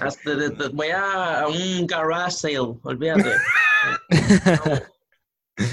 [0.01, 3.31] Hasta de- de- voy a, a un garage sale, olvídate.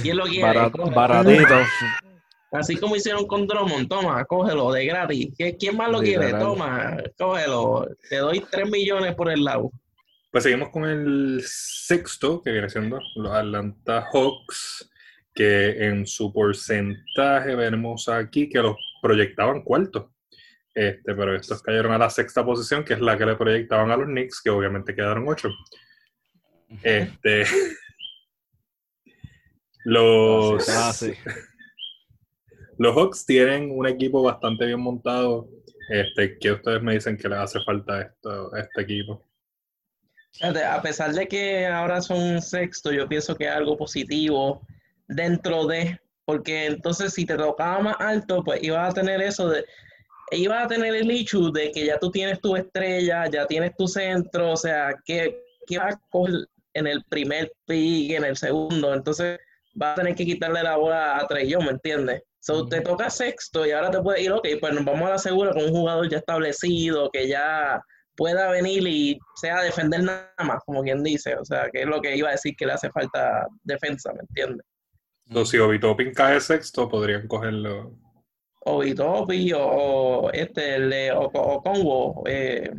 [0.01, 0.69] ¿Quién lo quiere?
[0.93, 1.55] Baratito.
[2.51, 5.27] Así como hicieron con Drummond, toma, cógelo de gratis.
[5.37, 6.25] ¿Qui- ¿Quién más lo quiere?
[6.27, 6.41] Literal.
[6.41, 7.87] Toma, cógelo.
[8.09, 9.71] Te doy 3 millones por el lado.
[10.31, 14.89] Pues seguimos con el sexto, que viene siendo los Atlanta Hawks,
[15.33, 20.11] que en su porcentaje vemos aquí que los proyectaban cuarto.
[20.73, 23.97] Este, pero estos cayeron a la sexta posición, que es la que le proyectaban a
[23.97, 25.49] los Knicks, que obviamente quedaron ocho.
[26.83, 27.43] Este,
[29.85, 31.13] los, Ah, sí.
[32.77, 35.47] los Hawks tienen un equipo bastante bien montado.
[35.89, 39.23] Este, que ustedes me dicen que les hace falta a esto, a este equipo.
[40.41, 44.65] A pesar de que ahora son sexto, yo pienso que es algo positivo
[45.07, 49.63] dentro de, porque entonces si te tocaba más alto, pues ibas a tener eso de,
[50.31, 53.87] ibas a tener el issue de que ya tú tienes tu estrella, ya tienes tu
[53.87, 58.93] centro, o sea, que, que vas a coger en el primer pick, en el segundo,
[58.93, 59.39] entonces
[59.75, 62.23] vas a tener que quitarle la bola a Trey Young, ¿me entiendes?
[62.39, 65.17] So, te toca sexto y ahora te puedes ir, ok, pues nos vamos a la
[65.17, 67.81] segura con un jugador ya establecido, que ya
[68.15, 72.01] pueda venir y sea defender nada más, como quien dice, o sea, que es lo
[72.01, 74.65] que iba a decir que le hace falta defensa, ¿me entiendes?
[75.27, 77.97] Entonces, si Obi Toppin cae sexto, podrían cogerlo.
[78.67, 82.71] O Vitopi o, o este el de o, o Congo, eh,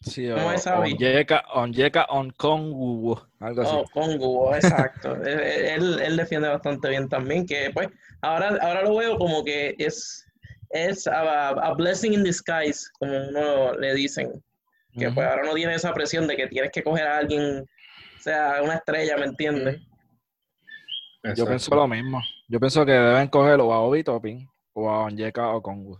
[0.00, 0.92] Sí, ¿Cómo o, es, Abby?
[0.92, 3.72] Onyeka, Onyeka Onkongwu, algo así.
[3.74, 5.14] o Congo, exacto.
[5.26, 7.88] él, él- él defiende bastante bien también, que pues
[8.22, 10.24] ahora, ahora lo veo como que es,
[10.70, 14.30] es a, a blessing in disguise, como uno le dicen,
[14.98, 18.20] que pues ahora no tiene esa presión de que tienes que coger a alguien, o
[18.22, 19.80] sea, una estrella, ¿me entiendes?
[21.36, 22.20] Yo pienso lo mismo.
[22.48, 25.98] Yo pienso que deben coger o a Obi Topping o a Onyeka o Kongu.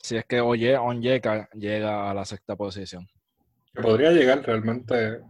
[0.00, 3.06] Si es que Oye Onyeka llega a la sexta posición.
[3.74, 5.16] Que podría llegar realmente.
[5.18, 5.22] O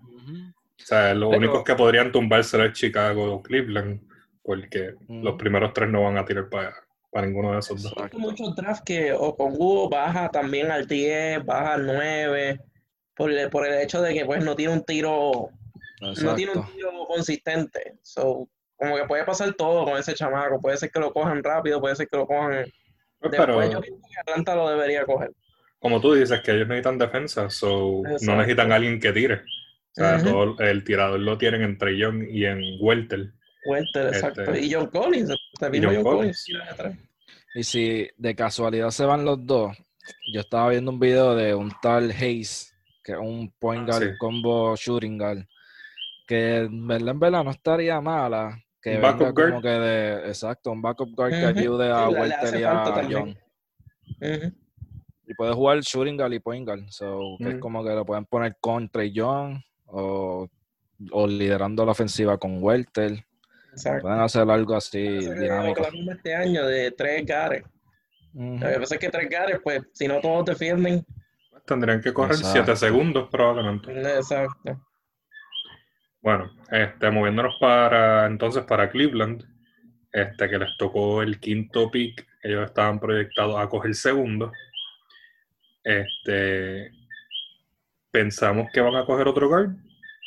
[0.77, 4.01] sea, los Pero- únicos que podrían tumbarse es Chicago o Cleveland,
[4.43, 6.75] porque los primeros tres no van a tirar para,
[7.11, 7.95] para ninguno de esos dos.
[7.97, 12.61] Hay muchos drafts que Okongu baja también al 10, baja al 9,
[13.15, 15.49] por el, por el hecho de que pues no tiene un tiro,
[16.03, 17.99] no tiene un tiro consistente.
[18.03, 20.61] So, como que puede pasar todo con ese chamaco.
[20.61, 22.65] Puede ser que lo cojan rápido, puede ser que lo cojan.
[23.19, 25.33] Pues, Después pero yo que Atlanta lo debería coger.
[25.79, 28.27] como tú dices, que ellos necesitan defensa, so Exacto.
[28.27, 29.35] no necesitan a alguien que tire.
[29.37, 29.43] O
[29.95, 33.33] sea, todo el tirador lo tienen en Young y en Welter.
[33.67, 34.43] Welter, exacto.
[34.43, 35.31] Este- Y John Collins,
[35.71, 36.47] mismo John John Collins.
[37.55, 39.75] Y si de casualidad se van los dos,
[40.35, 44.03] yo estaba viendo un video de un tal Hayes, que es un point Ah, guard
[44.11, 44.19] sí.
[44.19, 45.47] combo shooting guard,
[46.27, 48.63] que en verdad, en verdad no estaría mala.
[48.87, 49.51] Que Un venga backup guard.
[49.51, 52.07] como que de, exacto, un backup guard que ayude a
[52.41, 52.85] hace y a.
[53.19, 54.53] Ujú.
[55.27, 56.85] Y puede jugar shooting guard y point guard.
[56.91, 60.47] So, que es como que lo pueden poner con Trey Young o,
[61.11, 63.25] o liderando la ofensiva con Welter.
[63.73, 64.03] Exacto.
[64.03, 65.83] Pueden hacer algo así dinámico.
[66.13, 67.65] este año de tres gares.
[68.35, 71.05] Lo que pasa es que tres gares, pues, si no todos defienden,
[71.67, 72.77] Tendrían que correr Exacto.
[72.77, 73.91] 7 segundos probablemente.
[74.15, 74.81] exacto.
[76.27, 79.45] Bueno, este, moviéndonos para entonces para Cleveland,
[80.11, 84.51] este, que les tocó el quinto pick, ellos estaban proyectados a coger segundo.
[85.85, 86.91] Este,
[88.11, 89.77] pensamos que van a coger otro guard.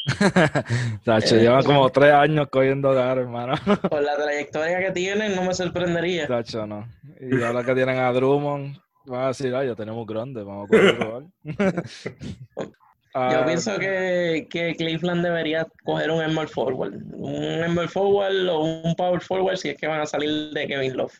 [1.03, 3.55] Tacho, Eh, llevan como tres años cogiendo gar, hermano.
[3.89, 6.27] Por la trayectoria que tienen, no me sorprendería.
[6.27, 6.87] Tacho, no.
[7.19, 10.69] Y ahora que tienen a Drummond, van a decir, ah, ya tenemos grande, vamos a
[10.69, 11.29] coger otro
[13.13, 13.31] gar".
[13.31, 16.93] Yo Ah, pienso que, que Cleveland debería coger un Emerald Forward.
[17.13, 20.95] Un Emerald Forward o un Power Forward si es que van a salir de Kevin
[20.97, 21.13] Love.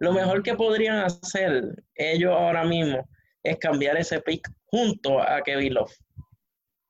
[0.00, 3.08] Lo mejor que podrían hacer ellos ahora mismo
[3.42, 5.92] es cambiar ese pick junto a Kevin Love.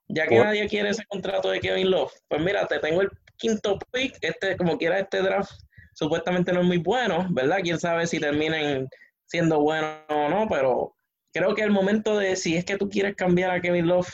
[0.08, 3.10] Ya que Por- nadie quiere ese contrato de Kevin Love, pues mira, te tengo el
[3.36, 5.52] quinto pick, este, como quiera este draft
[5.94, 7.58] supuestamente no es muy bueno, ¿verdad?
[7.62, 8.86] Quién sabe si terminen
[9.26, 10.94] siendo buenos o no, pero
[11.32, 14.08] creo que el momento de si es que tú quieres cambiar a Kevin Love,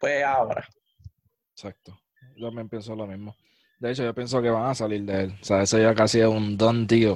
[0.00, 0.66] pues ahora.
[1.52, 2.00] Exacto.
[2.36, 3.36] Yo también pienso lo mismo.
[3.78, 5.38] De hecho, yo pienso que van a salir de él.
[5.40, 7.14] O sea, eso ya casi es un don deal.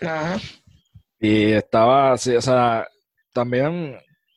[0.00, 0.38] Ajá.
[1.18, 2.86] Y estaba, sí, o sea,
[3.32, 3.96] también,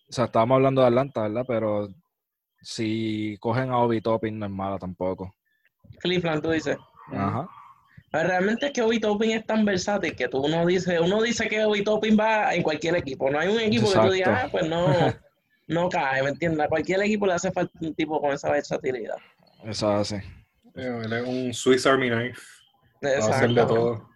[0.10, 1.45] o sea, estábamos hablando de Atlanta, ¿verdad?
[1.47, 1.89] Pero
[2.62, 5.34] si cogen a Obi Topping no es mala tampoco.
[5.99, 6.77] Cleveland, tú dices.
[7.12, 7.47] Ajá.
[8.12, 11.47] Pero realmente es que Obi Toppin es tan versátil que tú no dices, uno dice
[11.47, 13.30] que Obi Toppin va en cualquier equipo.
[13.30, 14.86] No hay un equipo que tú digas, ah, pues no,
[15.71, 16.65] no cae, ¿me entiendes?
[16.65, 19.15] A cualquier equipo le hace falta un tipo con esa versatilidad.
[19.65, 20.15] Eso así.
[20.75, 22.41] Eh, Él es un Swiss Army Knife.
[23.03, 23.73] Va a hacer de Exacto.
[23.73, 24.10] todo.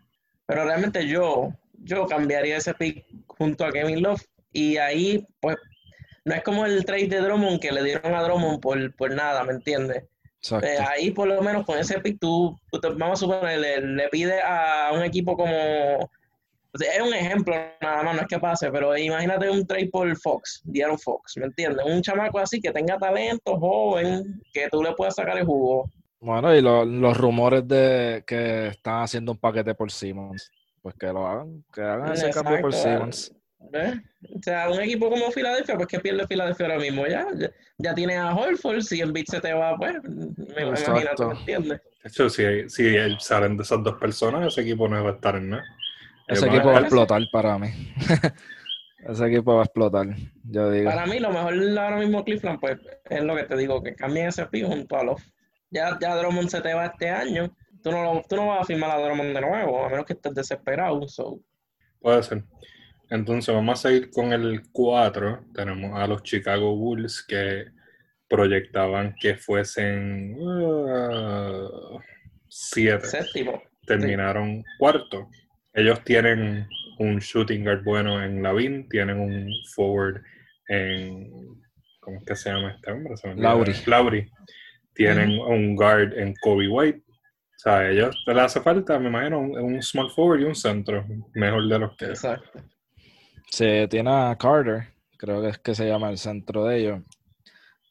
[0.46, 1.52] Pero realmente yo,
[1.84, 5.58] yo cambiaría ese pick junto a Kevin Love y ahí, pues,
[6.24, 9.44] no es como el trade de Drummond que le dieron a Drummond por, por nada,
[9.44, 10.04] ¿me entiendes?
[10.42, 10.68] Exacto.
[10.68, 13.82] Eh, ahí por lo menos con ese pick tú, tú te- vamos a suponer, le,
[13.82, 16.10] le pide a un equipo como,
[16.82, 20.62] es un ejemplo nada más, no es que pase, pero imagínate un trade por Fox,
[20.66, 21.86] Diaron Fox, ¿me entiendes?
[21.86, 25.90] Un chamaco así que tenga talento, joven, que tú le puedas sacar el jugo.
[26.20, 31.08] Bueno, y lo- los rumores de que están haciendo un paquete por Simmons, pues que
[31.08, 33.32] lo hagan, que hagan ese cambio por Exacto, Simmons.
[33.72, 33.96] ¿ves?
[34.36, 37.94] O sea, un equipo como Filadelfia, pues que pierde Filadelfia ahora mismo, ya, ya, ya
[37.96, 41.30] tienes a Horford, si el beat se te va, pues, me imagínate, Exacto.
[41.30, 41.82] ¿me entiendes?
[42.04, 45.36] De hecho, si, si salen de esas dos personas, ese equipo no va a estar
[45.36, 45.64] en nada.
[46.28, 47.70] Ese equipo va a explotar para mí.
[49.10, 50.08] ese equipo va a explotar,
[50.44, 50.90] yo digo.
[50.90, 52.80] Para mí, lo mejor ahora mismo Cleveland, pues,
[53.10, 55.24] es lo que te digo, que cambien ese pick junto a Love.
[55.70, 58.66] Ya, ya Drummond se te va este año, tú no, lo- tú no vas a
[58.66, 61.08] firmar a Drummond de nuevo, a menos que estés desesperado.
[61.08, 61.40] So.
[62.00, 62.44] Puede ser.
[63.10, 65.46] Entonces vamos a seguir con el 4.
[65.54, 67.66] Tenemos a los Chicago Bulls que
[68.28, 70.36] proyectaban que fuesen
[72.48, 73.06] 7.
[73.06, 73.62] Séptimo.
[73.86, 75.30] Terminaron cuarto.
[75.76, 76.68] Ellos tienen
[77.00, 80.22] un shooting guard bueno en Lavin, tienen un forward
[80.70, 81.30] en.
[82.00, 83.16] ¿Cómo es que se llama este hombre?
[83.36, 83.74] Lowry.
[83.86, 84.32] Lowry.
[84.94, 87.04] Tienen un guard en Kobe White.
[87.08, 90.56] O sea, a ellos les hace falta, me imagino, un, un small forward y un
[90.56, 91.06] centro.
[91.34, 92.06] Mejor de los que.
[92.06, 92.64] Exacto.
[93.50, 97.02] Se tiene a Carter, creo que es que se llama el centro de ellos.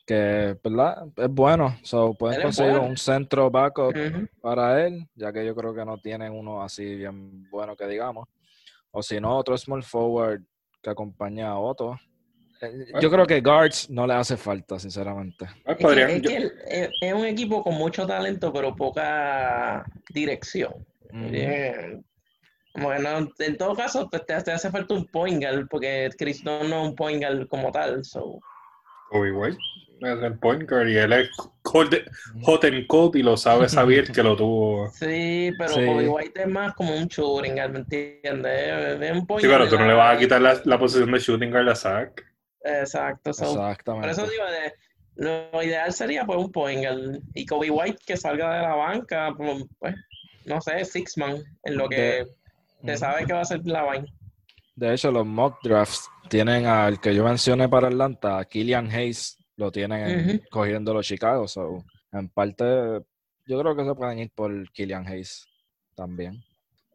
[0.06, 1.06] Que, ¿verdad?
[1.16, 1.76] Es bueno.
[1.82, 2.88] So, pueden conseguir bueno.
[2.88, 3.94] un centro backup
[4.42, 8.28] para él, ya que yo creo que no tienen uno así bien bueno que digamos.
[8.90, 10.42] O si no, otro small forward
[10.82, 11.98] que acompaña a Otto.
[12.60, 15.46] Eh, Yo creo que guards no le hace falta, sinceramente.
[15.46, 18.52] Pues Es que, podrían- es yo- que el- es, es un equipo con mucho talento,
[18.52, 20.72] pero poca dirección.
[21.12, 21.28] Ujú.
[21.32, 22.00] Eh,
[23.38, 26.72] en todo caso, pues te, te hace falta un point guard, porque Chris no es
[26.88, 28.04] un point guard como tal.
[28.04, 28.38] So.
[29.10, 29.58] Kobe White
[30.06, 31.30] es el point guard y él es
[31.62, 31.94] cold,
[32.42, 34.88] hot and cold y lo sabe saber que lo tuvo.
[34.94, 35.84] Sí, pero Sí.
[35.86, 38.52] Kobe White es más como un shooting guard, ¿me entiendes?
[38.52, 41.10] Es- es un point Sí, pero tú no le vas a quitar la, la posición
[41.12, 42.10] de shooting guard a Zach.
[42.62, 43.32] Exacto.
[43.32, 44.10] so, Por Exactamente.
[44.10, 44.72] eso digo, de-
[45.52, 47.20] lo ideal sería pues un point guard.
[47.34, 49.94] Y Kobe White que salga de la banca, pues, pues,
[50.46, 52.26] no sé, six man, en lo que
[52.82, 52.98] De- Ujú.
[52.98, 54.06] sabe que va a ser la vaina.
[54.76, 59.38] De hecho, los mock drafts tienen al que yo mencioné para Atlanta, a Killian Hayes,
[59.56, 60.40] lo tienen en- Ujú.
[60.50, 61.46] cogiendo los Chicago.
[61.48, 62.64] So, en parte,
[63.46, 65.46] yo creo que se pueden ir por Killian Hayes
[65.94, 66.42] también.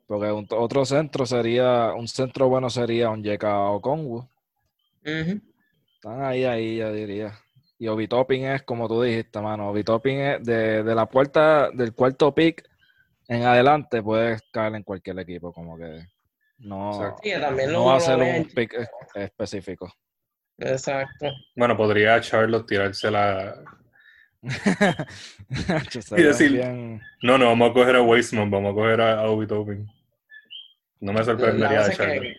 [0.07, 4.18] Porque un- otro centro sería, un centro bueno sería un Jeka Okongwu.
[5.05, 5.41] Ujú.
[5.95, 7.38] Están ahí, ahí, yo diría.
[7.78, 11.70] Y Obi Topping es, como tú dijiste, mano, Obi Topping es de, de la puerta,
[11.72, 12.68] del cuarto pick
[13.28, 16.05] en adelante, puedes caer en cualquier equipo, como que
[16.57, 17.16] no.
[17.24, 17.32] Sí,
[17.72, 19.93] no va a ser un pick es- específico.
[20.60, 21.28] Exacto.
[21.55, 23.55] Bueno, podría Charlotte tirarse la.
[26.01, 29.47] Sería decir- bien- No, no, vamos a coger a Weisman, vamos a coger a Obi
[29.47, 29.88] Toppin.
[31.01, 32.38] No me sorprendería de que- Charlotte.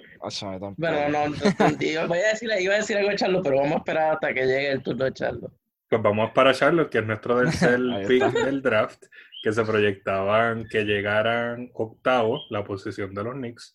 [0.61, 0.75] Tampoco.
[0.77, 1.35] Bueno, no,
[1.81, 4.35] yo voy a decir, iba a decir algo de Charlo, pero vamos a esperar hasta
[4.35, 5.51] que llegue el turno de Charlo.
[5.89, 9.03] Pues vamos para Charlotte, que es nuestro tercer pick del draft,
[9.43, 13.75] que se proyectaban que llegaran octavo, la posición de los Knicks.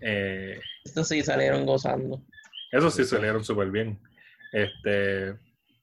[0.00, 2.22] Eh, Estos sí salieron gozando.
[2.76, 3.98] Eso sí salieron súper bien.
[4.52, 5.34] Este,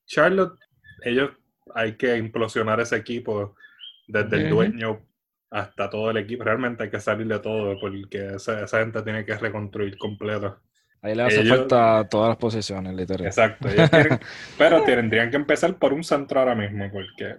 [0.06, 0.58] Charlotte,
[1.04, 1.32] ellos
[1.76, 3.56] hay que implosionar ese equipo
[4.08, 5.02] desde el dueño
[5.50, 6.44] hasta todo el equipo.
[6.44, 10.60] Realmente hay que salir de todo porque esa, esa gente tiene que reconstruir completo.
[11.02, 13.28] Ahí le hace ellos- falta todas las posiciones, literal.
[13.28, 13.68] Exacto.
[13.68, 14.20] ellos tienen-
[14.58, 17.36] pero tendrían que empezar por un centro ahora mismo porque.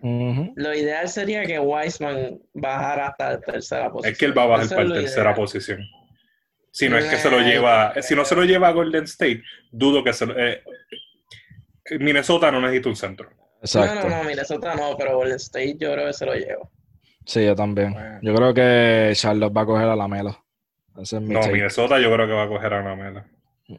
[0.55, 4.13] Lo ideal sería que Wiseman bajara hasta la tercera posición.
[4.13, 5.35] es que él va a bajar Eso para la tercera ideal.
[5.37, 5.81] posición.
[6.75, 9.45] Si no es que se lo lleva, si no se lo lleva a Golden State,
[9.71, 10.61] dudo que se lo, eh,
[12.01, 13.31] Minnesota no necesita un centro.
[13.61, 14.09] Exacto.
[14.09, 16.69] No, no, no, Minnesota no, pero Golden State yo creo que se lo lleva.
[17.25, 17.93] Sí, yo también.
[17.93, 18.19] Bueno.
[18.23, 20.37] Yo creo que Charlotte va a coger a la Melo.
[21.01, 21.53] Es mi No, take.
[21.53, 23.25] Minnesota yo creo que va a coger a Lamelo.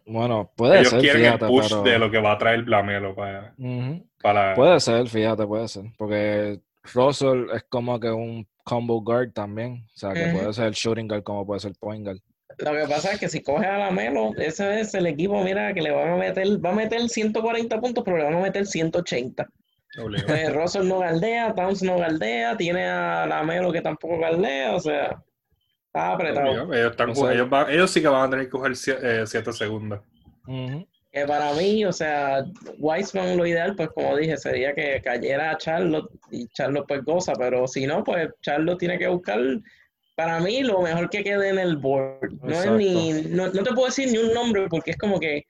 [0.06, 1.84] Bueno, puede Ellos ser, quieren fíjate, el push pero...
[1.84, 4.08] de lo que va a traer Lamelo para, Ujú.
[4.22, 5.84] para Puede ser, fíjate, puede ser.
[5.98, 6.62] Porque
[6.94, 9.86] Russell es como que un combo guard también.
[9.94, 12.20] O sea, que puede ser shooting guard como puede ser point guard.
[12.60, 15.74] Lo que pasa es que si coge a la Melo, ese es el equipo, mira,
[15.74, 18.66] que le van a meter, va a meter 140 puntos, pero le van a meter
[18.66, 19.48] 180.
[19.98, 20.28] obligado.
[20.28, 24.80] Pues Russell no galdea, Towns no galdea, tiene a la Melo que tampoco galdea, o
[24.80, 25.22] sea,
[25.88, 26.74] está apretado.
[26.74, 27.34] Ellos, están, No sé.
[27.34, 30.02] ellos, van- ellos sí que van a tener que coger 7 segundos.
[30.48, 30.86] Ujú.
[31.12, 32.44] Que para mí, o sea,
[32.78, 37.32] Wiseman lo ideal, pues como dije, sería que cayera a Charlotte y Charlotte pues goza,
[37.40, 39.40] pero si no, pues Charlotte tiene que buscar,
[40.16, 42.32] para mí, lo mejor que quede en el board.
[42.42, 45.46] No es ni, no, no te puedo decir ni un nombre porque es como que,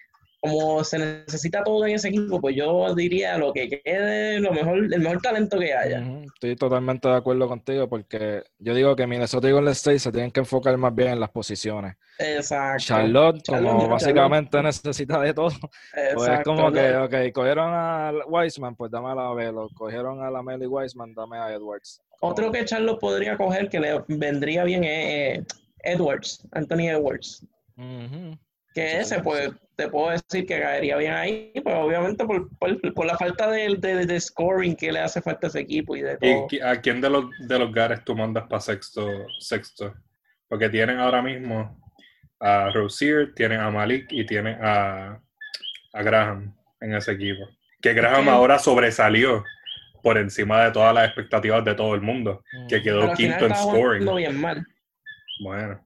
[0.46, 4.78] como se necesita todo en ese equipo, pues yo diría lo que quede, lo mejor,
[4.78, 6.04] el mejor talento que haya.
[6.24, 10.32] Estoy totalmente de acuerdo contigo porque yo digo que Minnesota y Golden State se tienen
[10.32, 11.96] que enfocar más bien en las posiciones.
[12.20, 12.84] Exacto.
[12.84, 13.92] Charlotte, Charlotte, como Charlotte.
[13.92, 19.10] básicamente necesita de todo, pues es Exacto, como que, ok, cogieron a Wiseman, pues dame
[19.10, 19.70] a la Velo.
[19.74, 22.02] Cogieron a la Melo y Wiseman, dame a Edwards.
[22.22, 25.44] Otro que Charlotte podría coger que le vendría bien es eh,
[25.84, 27.46] Edwards, Anthony Edwards.
[27.78, 28.38] Ujú.
[28.76, 33.06] Que ese, pues, te puedo decir que caería bien ahí, pues obviamente por, por, por
[33.06, 36.14] la falta de, de, de scoring que le hace falta a ese equipo y de
[36.16, 36.48] ¿Y todo.
[36.50, 39.08] qui- a quién de los, de los Gares tú mandas para sexto,
[39.40, 39.94] sexto?
[40.50, 41.82] Porque tienen ahora mismo
[42.40, 45.22] a Rozier, tienen a Malik y tienen a,
[45.94, 47.48] a Graham en ese equipo.
[47.82, 49.44] Que Graham ahora sobresalió
[50.04, 52.84] por encima de todas las expectativas de todo el mundo, que Ujú.
[52.84, 54.16] quedó Pero quinto en scoring.
[54.16, 54.66] bien mal.
[55.42, 55.82] Bueno,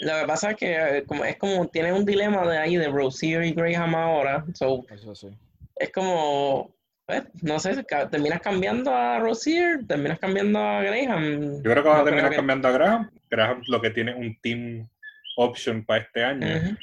[0.00, 2.88] Lo que pasa es que eh, como, es como, tiene un dilema de ahí de
[2.88, 4.44] Rozier y Graham ahora.
[4.54, 5.28] So, Eso sí.
[5.76, 6.74] es como,
[7.06, 11.56] pues, no sé, terminas cambiando a Rozier, terminas cambiando a Graham.
[11.62, 13.10] yo creo que van a terminar que- cambiando a Graham.
[13.30, 14.88] Graham lo que tiene un team
[15.36, 16.76] option para este año.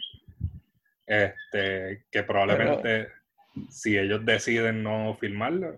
[1.06, 3.10] Este, que probablemente
[3.70, 5.78] si ellos deciden no firmarlo,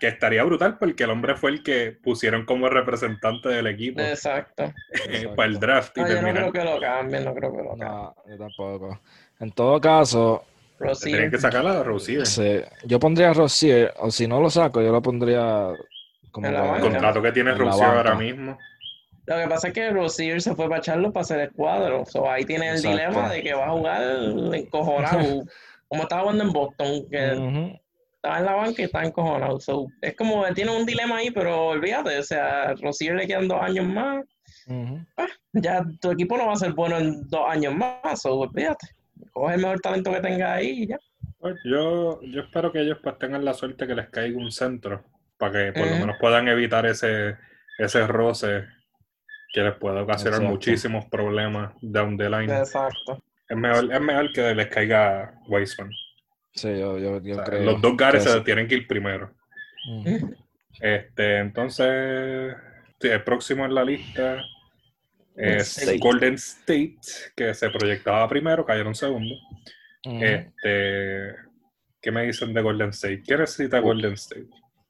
[0.00, 4.72] que estaría brutal porque el hombre fue el que pusieron como representante del equipo Exacto.
[5.08, 5.96] eh, para el draft.
[5.98, 7.88] Y No, yo no creo que lo cambien, no creo que lo cambien.
[7.88, 9.00] No, yo tampoco.
[9.38, 10.44] En todo caso,
[10.78, 11.14] Rosier.
[11.16, 12.26] Tenían que sacar a Rosier.
[12.26, 15.68] sí, yo pondría a Rozier, o si no lo saco, yo lo pondría
[16.32, 16.76] como En la.
[16.76, 18.58] El contrato que tiene En Rosier ahora mismo.
[19.26, 22.04] Lo que pasa es que Rosier se fue para echarlo para hacer el cuadro.
[22.06, 22.96] So, ahí tiene el Exacto.
[22.96, 24.02] dilema de que va a jugar
[24.54, 25.44] encojonado.
[25.88, 27.80] como estaba jugando en Boston, que.
[28.22, 29.60] Estaba en la banca y estaba encojonado.
[29.60, 33.26] So, es como que tiene un dilema ahí, pero olvídate, o sea, a Rosier le
[33.26, 34.24] quedan dos años más.
[34.66, 35.00] Ujú.
[35.54, 38.88] Ya tu equipo no va a ser bueno en dos años más, so, olvídate.
[39.32, 40.98] Coge el mejor talento que tenga ahí y ya.
[41.38, 45.02] Pues yo, yo espero que ellos pues tengan la suerte que les caiga un centro
[45.38, 47.38] para que por lo menos puedan evitar ese,
[47.78, 48.64] ese roce
[49.52, 50.50] que les puede ocasionar Exacto.
[50.50, 52.54] muchísimos problemas down the line.
[52.54, 53.22] Exacto.
[53.48, 55.90] Es mejor, es mejor que les caiga Weissman.
[56.54, 57.62] Sí, yo, yo, yo O sea, creo.
[57.62, 59.30] los dos gares se tienen que ir primero.
[59.88, 60.34] Ujú.
[60.82, 62.54] Este, entonces,
[62.98, 64.40] sí, el próximo en la lista
[65.36, 65.98] es State.
[65.98, 66.96] Golden State,
[67.36, 69.34] que se proyectaba primero, cayeron segundo.
[70.06, 70.24] Ujú.
[70.24, 71.34] Este,
[72.00, 73.22] ¿qué me dicen de Golden State?
[73.26, 74.46] ¿Quién necesita Golden State?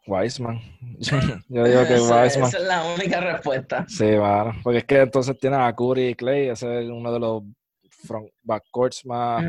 [0.06, 0.60] Wiseman.
[1.48, 2.48] yo digo que Esa, Wiseman.
[2.48, 3.84] esa es la única respuesta.
[3.88, 4.52] Sí, mano.
[4.62, 7.42] Porque es que entonces tiene a Curry y Clay, ese es uno de los
[7.88, 9.42] front backcourts más.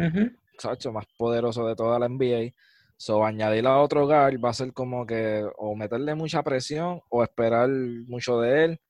[0.91, 2.53] Más poderosos de toda la NBA.
[2.97, 7.23] So, añadir a otro guard va a ser como que o meterle mucha presión o
[7.23, 8.81] esperar mucho de él.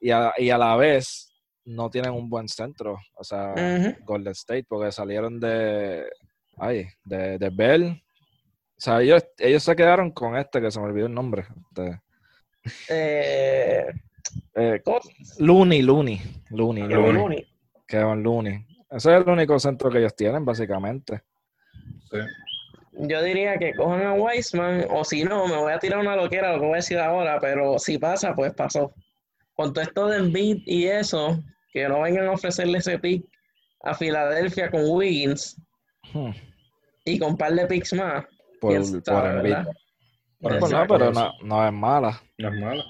[0.00, 1.32] Y a, y a la vez
[1.64, 2.98] no tienen un buen centro.
[3.14, 3.54] O sea.
[4.04, 6.08] Golden State, porque salieron de.
[6.56, 8.02] Ay, de, de Bell.
[8.78, 11.46] O sea, ellos, ellos se quedaron con este que se me olvidó el nombre.
[11.70, 12.00] Este,
[12.88, 13.86] Eh,
[14.54, 14.82] eh.
[15.38, 16.20] Looney, Looney.
[16.50, 17.12] Looney, Looney.
[17.12, 18.22] Looney.
[18.22, 18.66] Looney.
[18.90, 21.22] Ese es el único centro que ellos tienen, básicamente.
[22.10, 22.18] Sí.
[22.92, 26.52] Yo diría que cojan a Weissman, o si no, me voy a tirar una loquera,
[26.52, 28.92] lo que voy a decir ahora, pero si pasa, pues pasó.
[29.54, 31.38] Con todo esto de Embiid y eso,
[31.72, 33.24] que no vengan a ofrecerle ese pick
[33.82, 35.56] a Filadelfia con Wiggins
[36.12, 36.30] Hmm,
[37.04, 38.24] y con un par de picks más.
[38.60, 39.56] Por, quién por Embiid.
[40.40, 42.22] Pues no, pero no, no es mala.
[42.38, 42.82] No es malo.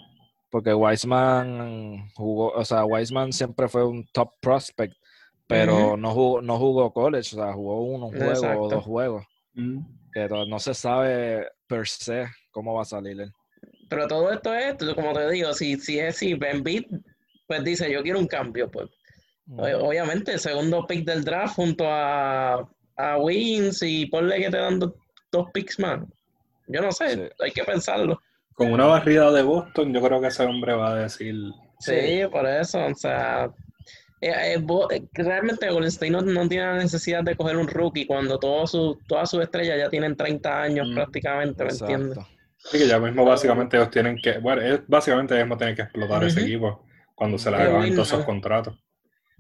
[0.51, 4.95] Porque Wiseman jugó, o sea, Wiseman siempre fue un top prospect,
[5.49, 8.63] pero no jugó, no jugó college, o sea, jugó unos juegos Exacto.
[8.63, 9.27] o dos juegos.
[10.13, 13.33] Que to- no se sabe per se cómo va a salir él.
[13.89, 16.85] Pero todo esto es, como te digo, si, si es si Embiid,
[17.47, 18.89] pues dice, yo quiero un cambio, pues
[19.57, 24.79] Obviamente, el segundo pick del draft junto a, a Wiggins y ponle que te dan
[24.79, 24.95] do-
[25.33, 26.01] dos picks más.
[26.67, 27.23] Yo no sé, Sí.
[27.43, 28.21] hay que pensarlo.
[28.55, 31.35] Con una barrida de Boston, yo creo que ese hombre va a decir.
[31.79, 33.51] Sí, por eso, o sea,
[34.21, 38.07] eh, eh, eh, realmente Golden State no, no tiene la necesidad de coger un rookie
[38.07, 42.19] cuando todos sus todas sus estrellas ya tienen 30 años Mm, prácticamente, ¿me entiendes?
[42.57, 44.39] Sí, que ya mismo básicamente ellos tienen que.
[44.39, 47.81] Bueno, ellos básicamente ellos mismos tienen que explotar ese equipo cuando se le Qué acaben
[47.81, 47.95] bueno.
[47.95, 48.75] todos esos contratos.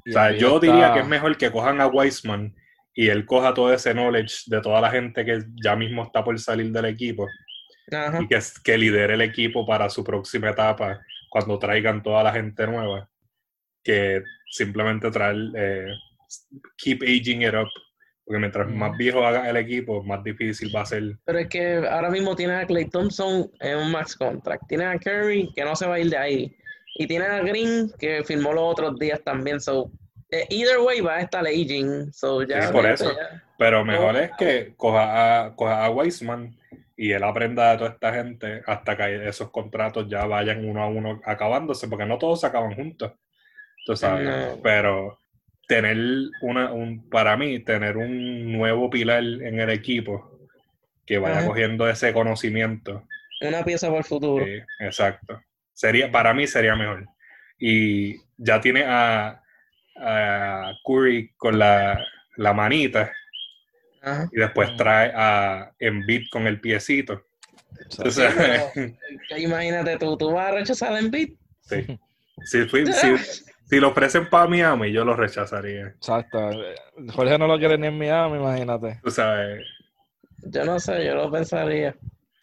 [0.04, 2.54] Y O sea, yo está- diría que es mejor que cojan a Weissman
[2.94, 6.38] y él coja todo ese knowledge de toda la gente que ya mismo está por
[6.38, 7.26] salir del equipo
[7.92, 8.20] Ajá.
[8.22, 12.66] y que, que lidere el equipo para su próxima etapa cuando traigan toda la gente
[12.66, 13.08] nueva
[13.82, 15.86] que simplemente traer eh,
[16.76, 17.68] keep aging it up
[18.24, 21.76] porque mientras más viejo haga el equipo más difícil va a ser Pero es que
[21.88, 24.64] ahora mismo tienes a Clay Thompson en un max contract.
[24.68, 26.56] Tienes a Curry que no se va a ir de ahí.
[26.96, 29.60] Y tienes a Green que firmó los otros días también.
[29.60, 29.90] So,
[30.30, 32.12] eh, either way va a estar aging.
[32.12, 33.10] So, ya, Sí, por eso.
[33.16, 34.18] ya- pero mejor Oh.
[34.18, 36.54] es que coja a, coja a Weissman
[36.98, 40.86] y él aprenda de toda esta gente hasta que esos contratos ya vayan uno a
[40.88, 43.12] uno acabándose, porque no todos se acaban juntos.
[43.88, 44.26] Tú sabes.
[44.28, 44.60] No.
[44.62, 45.18] Pero
[45.66, 45.96] tener
[46.42, 50.38] una, un, para mí, tener un nuevo pilar en el equipo
[51.06, 51.46] que vaya Ajá.
[51.46, 53.02] cogiendo ese conocimiento.
[53.40, 54.44] Una pieza para el futuro.
[54.44, 55.40] Sí, exacto.
[55.72, 57.06] Sería, para mí sería mejor.
[57.58, 59.42] Y ya tiene a,
[59.96, 61.98] a Curry con la,
[62.36, 63.10] la manita
[64.02, 64.28] Ajá.
[64.30, 67.24] y después trae a Embiid con el piecito.
[67.96, 68.10] Pero-
[69.30, 71.30] Que Imagínate tú, tú vas a rechazar a Embiid.
[71.62, 71.98] sí.
[72.44, 73.08] Si, fui- si,
[73.68, 75.88] si lo ofrecen para Miami, yo lo rechazaría.
[75.88, 76.50] Exacto.
[77.14, 79.00] Jorge no lo quiere ni en Miami, imagínate.
[79.02, 79.64] Tú sabes.
[80.44, 81.94] Yo no sé, yo lo pensaría.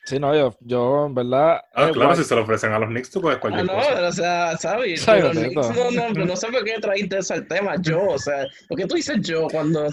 [0.06, 1.62] Sí, no, yo, yo en verdad.
[1.74, 2.18] Ah, eh, claro, guay.
[2.18, 3.90] si se lo ofrecen a los Knicks, tú puedes Ah, cualquier no, cosa.
[3.96, 5.02] pero, o sea, ¿sabes?
[5.02, 5.32] Sabe, Los.
[5.38, 7.74] Knicks no, no, pero no sé por qué trajiste eso al tema.
[7.82, 9.88] Yo, o sea, ¿por qué tú dices yo cuando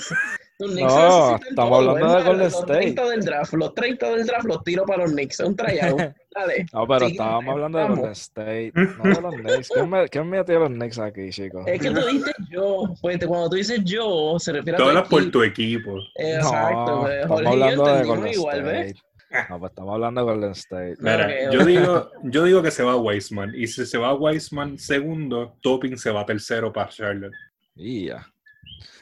[0.63, 2.73] los Knicks No, estamos hablando de Golden los State.
[2.73, 5.41] 30 del draft, los 30 del draft los tiro para los Knicks.
[5.41, 6.01] Es un tryout.
[6.35, 6.67] Dale.
[6.73, 7.99] No, pero Siguiente, estábamos hablando de vamos.
[7.99, 9.69] Golden State, no de los Knicks.
[9.69, 11.65] ¿Quién, me, ¿Quién metió a los Knicks aquí, chicos?
[11.67, 15.09] Es que tú dices yo, pues cuando tú dices yo, se refiere a Tú hablas
[15.09, 15.99] por tu equipo.
[16.15, 18.87] Exacto, no, estamos Jorge hablando de Golden igual, ¿ves?
[18.87, 19.13] State.
[19.49, 20.97] No, pues estamos hablando de Golden State.
[20.99, 23.53] Mira, yo digo, yo digo que se va Weisman.
[23.55, 27.33] Y si se va Weisman segundo, Topping se va tercero para Charlotte.
[27.75, 28.27] Y ya.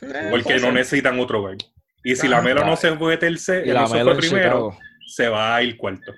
[0.03, 1.59] Eh, Porque no necesitan otro guard.
[2.03, 4.79] Y si la Melo no se fue tercero, Y no la se Melo primero, Chicago.
[5.07, 6.13] se va a ir cuarto.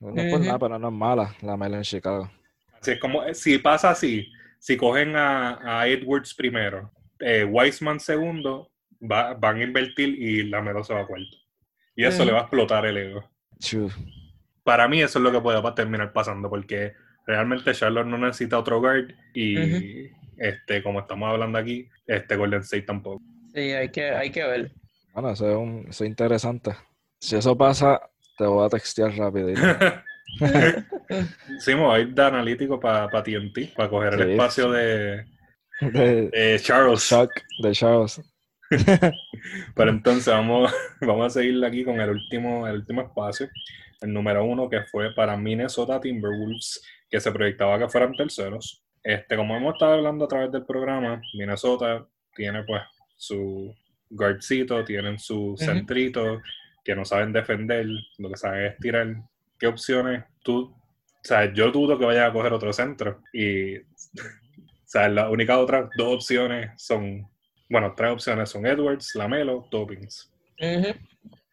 [0.00, 2.30] No es por nada, pero no es mala la Melo en Chicago.
[2.80, 6.90] Así es como, si pasa así, si cogen a, a Edwards primero,
[7.20, 11.36] eh, Weisman segundo, va- van a invertir y la Melo se va a cuarto.
[11.94, 12.26] Y eso Ujú.
[12.26, 13.30] le va a explotar el ego.
[13.60, 13.90] True.
[14.64, 16.94] Para mí eso es lo que puede terminar pasando, porque
[17.26, 20.08] realmente Charlotte no necesita otro guard y
[20.40, 23.22] este, como estamos hablando aquí, este Golden State tampoco.
[23.54, 24.72] Sí, hay que, hay que ver.
[25.12, 26.72] Bueno, eso es, un- eso es interesante.
[27.20, 28.00] Si eso pasa,
[28.38, 29.60] te voy a textear rapidito.
[31.58, 34.30] sí, me voy a ir de analítico para TNT, para coger el Sí.
[34.32, 35.26] espacio de,
[35.80, 37.08] De de Charles.
[37.08, 37.30] Chuck,
[37.62, 38.20] de Charles.
[39.74, 43.48] Pero entonces vamos, vamos a seguir aquí con el último, el último espacio.
[44.00, 46.80] El número uno que fue para Minnesota Timberwolves,
[47.10, 48.82] que se proyectaba que fueran terceros.
[49.02, 52.82] Este, como hemos estado hablando a través del programa, Minnesota tiene pues
[53.16, 53.74] su
[54.10, 56.40] guardcito, tienen su centrito,
[56.84, 57.86] que no saben defender,
[58.18, 59.16] lo que saben es tirar.
[59.58, 60.74] ¿Qué opciones tú?
[60.74, 63.22] O sea, yo dudo que vaya a coger otro centro.
[63.32, 63.84] Y, o
[64.84, 67.26] sea, las únicas otras dos opciones son
[67.70, 70.30] bueno, tres opciones son Edwards, Lamelo, Toppings.
[70.60, 70.92] Ujú.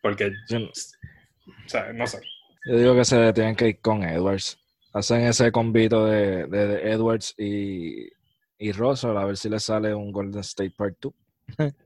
[0.01, 2.19] Porque, Yo, o sea, no sé.
[2.65, 4.59] yo digo que se tienen que ir con Edwards.
[4.97, 8.07] Hacen ese convito de, de- de Edwards y,
[8.57, 11.13] y Russell a ver si le sale un Golden State Part 2.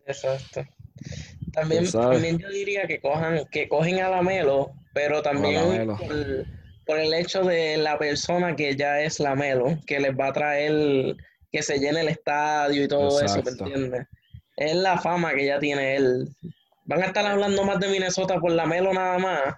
[0.05, 0.63] Exacto.
[1.53, 5.55] También, también yo diría que cojan, que cogen a la Melo, pero también
[5.87, 5.97] Lamelo.
[5.97, 6.45] por,
[6.85, 10.33] por el hecho de la persona que ya es la Melo, que les va a
[10.33, 11.15] traer
[11.51, 13.41] que se llene el estadio y todo eso.
[13.43, 14.07] ¿me entiendes?
[14.55, 16.29] Es la fama que ya tiene él.
[16.85, 19.55] Van a estar hablando más de Minnesota por la Melo nada más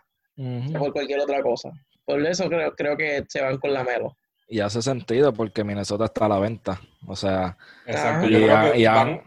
[0.72, 1.70] que por cualquier otra cosa.
[2.06, 4.18] Por eso creo, creo que se van con la Melo.
[4.48, 6.80] Y hace sentido porque Minnesota está a la venta.
[7.08, 8.26] O sea, Exacto.
[8.26, 8.30] Ajá.
[8.30, 9.22] Yo y, creo a- que y a- van,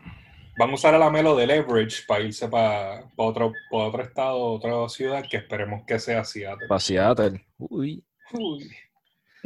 [0.59, 4.89] van a usar a Lamelo de leverage para irse para otro, pa otro estado, otra
[4.89, 6.68] ciudad, que esperemos que sea Seattle.
[6.68, 7.45] para Seattle.
[7.59, 8.70] Uy, Uy.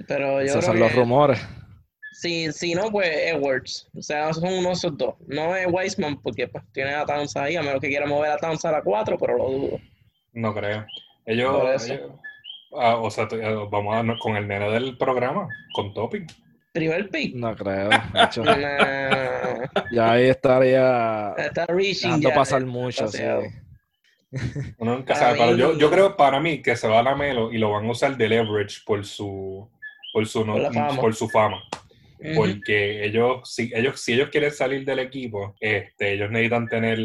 [0.09, 1.41] Pero yo esos creo son los rumores.
[2.13, 3.89] si, si no, pues Edwards.
[3.97, 5.15] O sea, son uno de esos dos.
[5.27, 8.37] No es Weisman porque pues, tiene a Towns ahí, a menos que quiera mover a
[8.39, 9.79] Towns a la 4, pero lo dudo.
[10.33, 10.85] No creo.
[11.27, 11.83] Ellos-
[12.73, 16.27] ah, o sea, eh, vamos a con el nene del programa, con Topping.
[16.73, 17.35] Primer pick.
[17.35, 17.91] No creo.
[18.15, 23.09] hecho, Nah, ya ahí estaría está reaching ya, pasar eh, mucho.
[23.09, 23.19] sí.
[23.19, 23.61] demasiado.
[24.79, 27.03] Uno nunca Para sabe, pero mí- yo, yo creo para mí que se va a
[27.03, 29.69] Lamelo y lo van a usar de leverage por su
[30.13, 31.01] por su, no- Por la fama.
[31.01, 31.61] por su fama.
[32.37, 36.99] Porque ellos si ellos si ellos quieren salir del equipo este ellos necesitan tener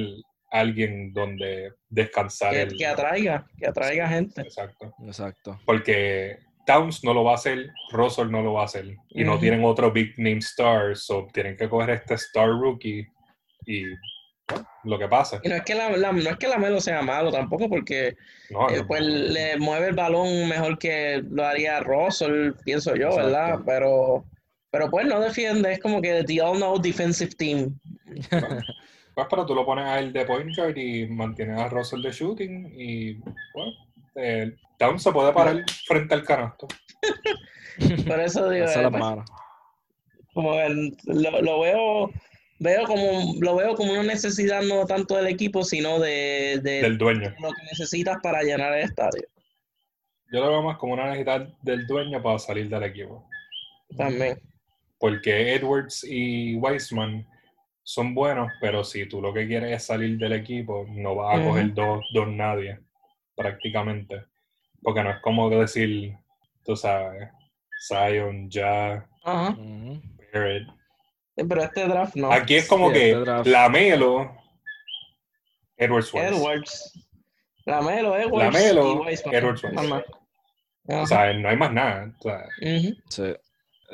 [0.59, 4.41] alguien donde descansar que, el- que atraiga, que atraiga gente.
[4.41, 5.59] exacto Exacto.
[5.65, 9.37] porque Towns no lo va a hacer Russell no lo va a hacer y no
[9.39, 13.05] tienen otro big name star so tienen que coger este star rookie
[13.67, 13.83] y
[14.47, 16.79] bueno, lo que pasa Y no es que la, la- no es que la Melo
[16.79, 18.15] sea malo tampoco, porque
[18.51, 23.07] no, eh, no, pues le mueve el balón mejor que lo haría Russell, pienso yo,
[23.07, 23.23] Exacto.
[23.25, 23.59] ¿verdad?
[23.65, 24.25] Pero,
[24.69, 27.79] pero pues no defiende, es como que the all know defensive team.
[29.15, 32.11] Pues pero tú lo pones a él de point guard y mantienes a Russell de
[32.11, 33.13] shooting y
[33.53, 33.71] bueno
[34.15, 36.67] eh, Towns se puede parar frente al canasto
[38.07, 39.03] Por eso digo, eh, pues,
[40.33, 42.11] como el- lo, lo veo,
[42.59, 46.97] veo como, lo veo como una necesidad no tanto del equipo, sino de, de del
[46.97, 49.23] dueño lo que necesitas para llenar el estadio.
[50.31, 53.27] Yo lo veo más como una necesidad del dueño para salir del equipo.
[53.97, 54.39] También.
[54.97, 57.27] Porque Edwards y Weisman
[57.87, 61.43] son buenos, pero si tú lo que quieres es salir del equipo, no vas a
[61.43, 62.79] coger dos, dos nadie,
[63.35, 64.25] prácticamente.
[64.81, 66.17] Porque no es como decir,
[66.63, 67.29] tú sabes,
[67.87, 69.07] Zion, Ja.
[70.33, 70.67] Barrett.
[71.35, 72.31] Pero este draft no.
[72.31, 73.49] Aquí es como Sí, que este.
[73.51, 74.35] Lamelo,
[75.77, 76.11] Edwards.
[76.15, 77.07] Edwards.
[77.65, 78.53] Lamelo, Edwards.
[78.53, 79.07] Lamelo.
[79.07, 80.03] Edwards más.
[80.87, 82.15] O sea, no hay más nada.
[82.19, 82.45] O sea.
[83.09, 83.35] Sí.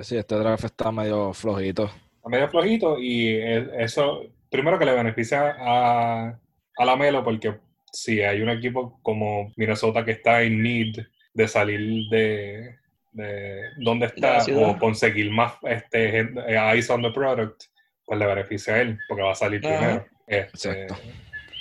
[0.01, 1.91] Sí, este draft está medio flojito.
[2.23, 3.35] A medio flojito y
[3.77, 6.39] eso, primero que le beneficia a,
[6.77, 7.55] a la Melo porque
[7.91, 10.95] si hay un equipo como Minnesota que está en need
[11.33, 12.75] de salir de,
[13.11, 17.63] de donde De la está o conseguir más este, eyes on the product,
[18.05, 19.77] pues le beneficia a él porque va a salir Ajá.
[19.77, 20.05] primero.
[20.27, 20.95] Este, Exacto.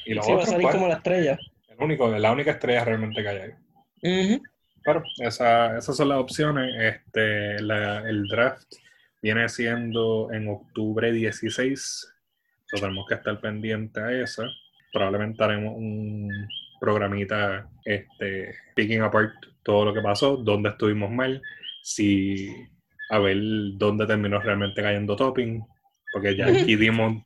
[0.06, 1.38] y lo Sí, va a salir pues, como la estrella.
[1.68, 4.40] el único, la única estrella realmente que hay ahí.
[4.84, 6.72] Pero esa- esas son las opciones.
[6.78, 8.72] Este, la- el draft
[9.22, 12.14] viene siendo en octubre 16.
[12.66, 14.44] So, tenemos que estar pendiente a esa.
[14.92, 16.48] Probablemente haremos un,
[16.80, 21.40] programita este, picking apart todo lo que pasó, dónde estuvimos mal,
[21.82, 22.48] si
[23.10, 23.36] a ver
[23.74, 25.62] dónde terminó realmente cayendo topping,
[26.12, 27.22] porque ya aquí dimos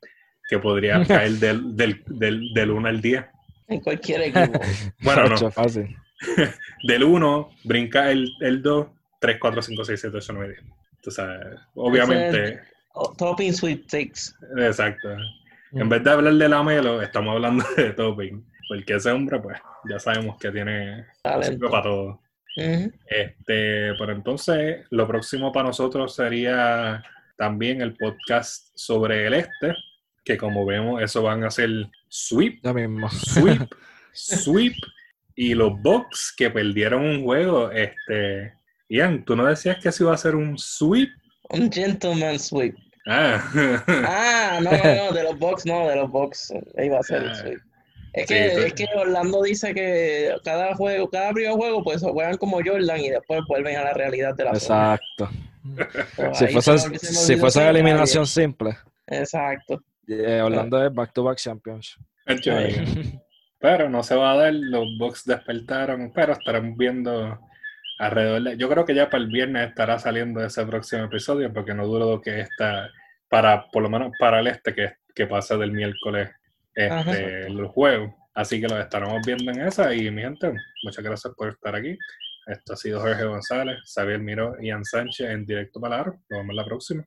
[0.50, 3.24] que podría caer del, del, del, del 1 al 10.
[3.68, 4.60] En cualquier equipo.
[5.00, 5.50] Bueno, no.
[5.50, 5.96] Fácil.
[6.82, 8.88] Del 1 brinca el, el 2,
[9.20, 10.74] 3, 4, 5, 6, 7, 8, 9, 10.
[11.04, 12.60] Tú sabes, obviamente,
[12.96, 14.32] Oh, Topping Sweet Takes.
[14.56, 15.08] exacto.
[15.72, 18.44] En vez de hablar de la Melo, estamos hablando de Topping.
[18.68, 19.58] Porque ese hombre, pues,
[19.90, 21.52] ya sabemos que tiene Talento.
[21.52, 22.20] sirve para todo.
[22.56, 27.02] Este, pero entonces, lo próximo para nosotros sería
[27.36, 29.74] también el podcast sobre el este,
[30.24, 31.68] que como vemos, eso van a ser
[32.08, 33.10] sweep, Ya mismo.
[33.10, 33.68] sweep,
[34.12, 34.74] sweep,
[35.34, 37.70] y los Bucks que perdieron un juego.
[37.72, 38.54] Este,
[38.94, 41.10] Ian, ¿tú no decías que eso iba a ser un sweep?
[41.50, 42.76] Un gentleman sweep.
[43.06, 43.42] Ah,
[43.88, 46.52] Ah, no, no, no, de los Bucks, no, de los.
[46.78, 47.34] Ahí va a ser el Ah.
[47.34, 47.58] sweep.
[48.12, 52.36] Es Sí, que, es que Orlando dice que cada juego, cada primer juego, pues juegan
[52.36, 54.50] como Jordan y después vuelven a la realidad de la.
[54.50, 55.28] Exacto.
[56.34, 58.76] Si fuese, se si fuese ese eliminación simple.
[59.08, 59.82] Exacto.
[60.06, 62.00] eh, Orlando es back-to-back championship.
[62.26, 62.52] Hecho,
[63.58, 67.40] Pero no se va a dar, los Bucks despertaron, pero estaremos viendo
[67.98, 68.56] alrededor de...
[68.56, 72.20] Yo creo que ya para el viernes estará saliendo ese próximo episodio, porque no dudo
[72.20, 72.90] que está,
[73.28, 76.30] para, por lo menos para el este, que, que pasa del miércoles
[76.90, 77.10] Ajá.
[77.10, 78.14] este, el juego.
[78.34, 81.96] Así que los estaremos viendo en esa y mi gente, muchas gracias por estar aquí.
[82.46, 86.12] Esto ha sido Jorge González, Xavier Miró y Ian Sánchez en directo para Aro.
[86.28, 87.04] Nos vemos la próxima.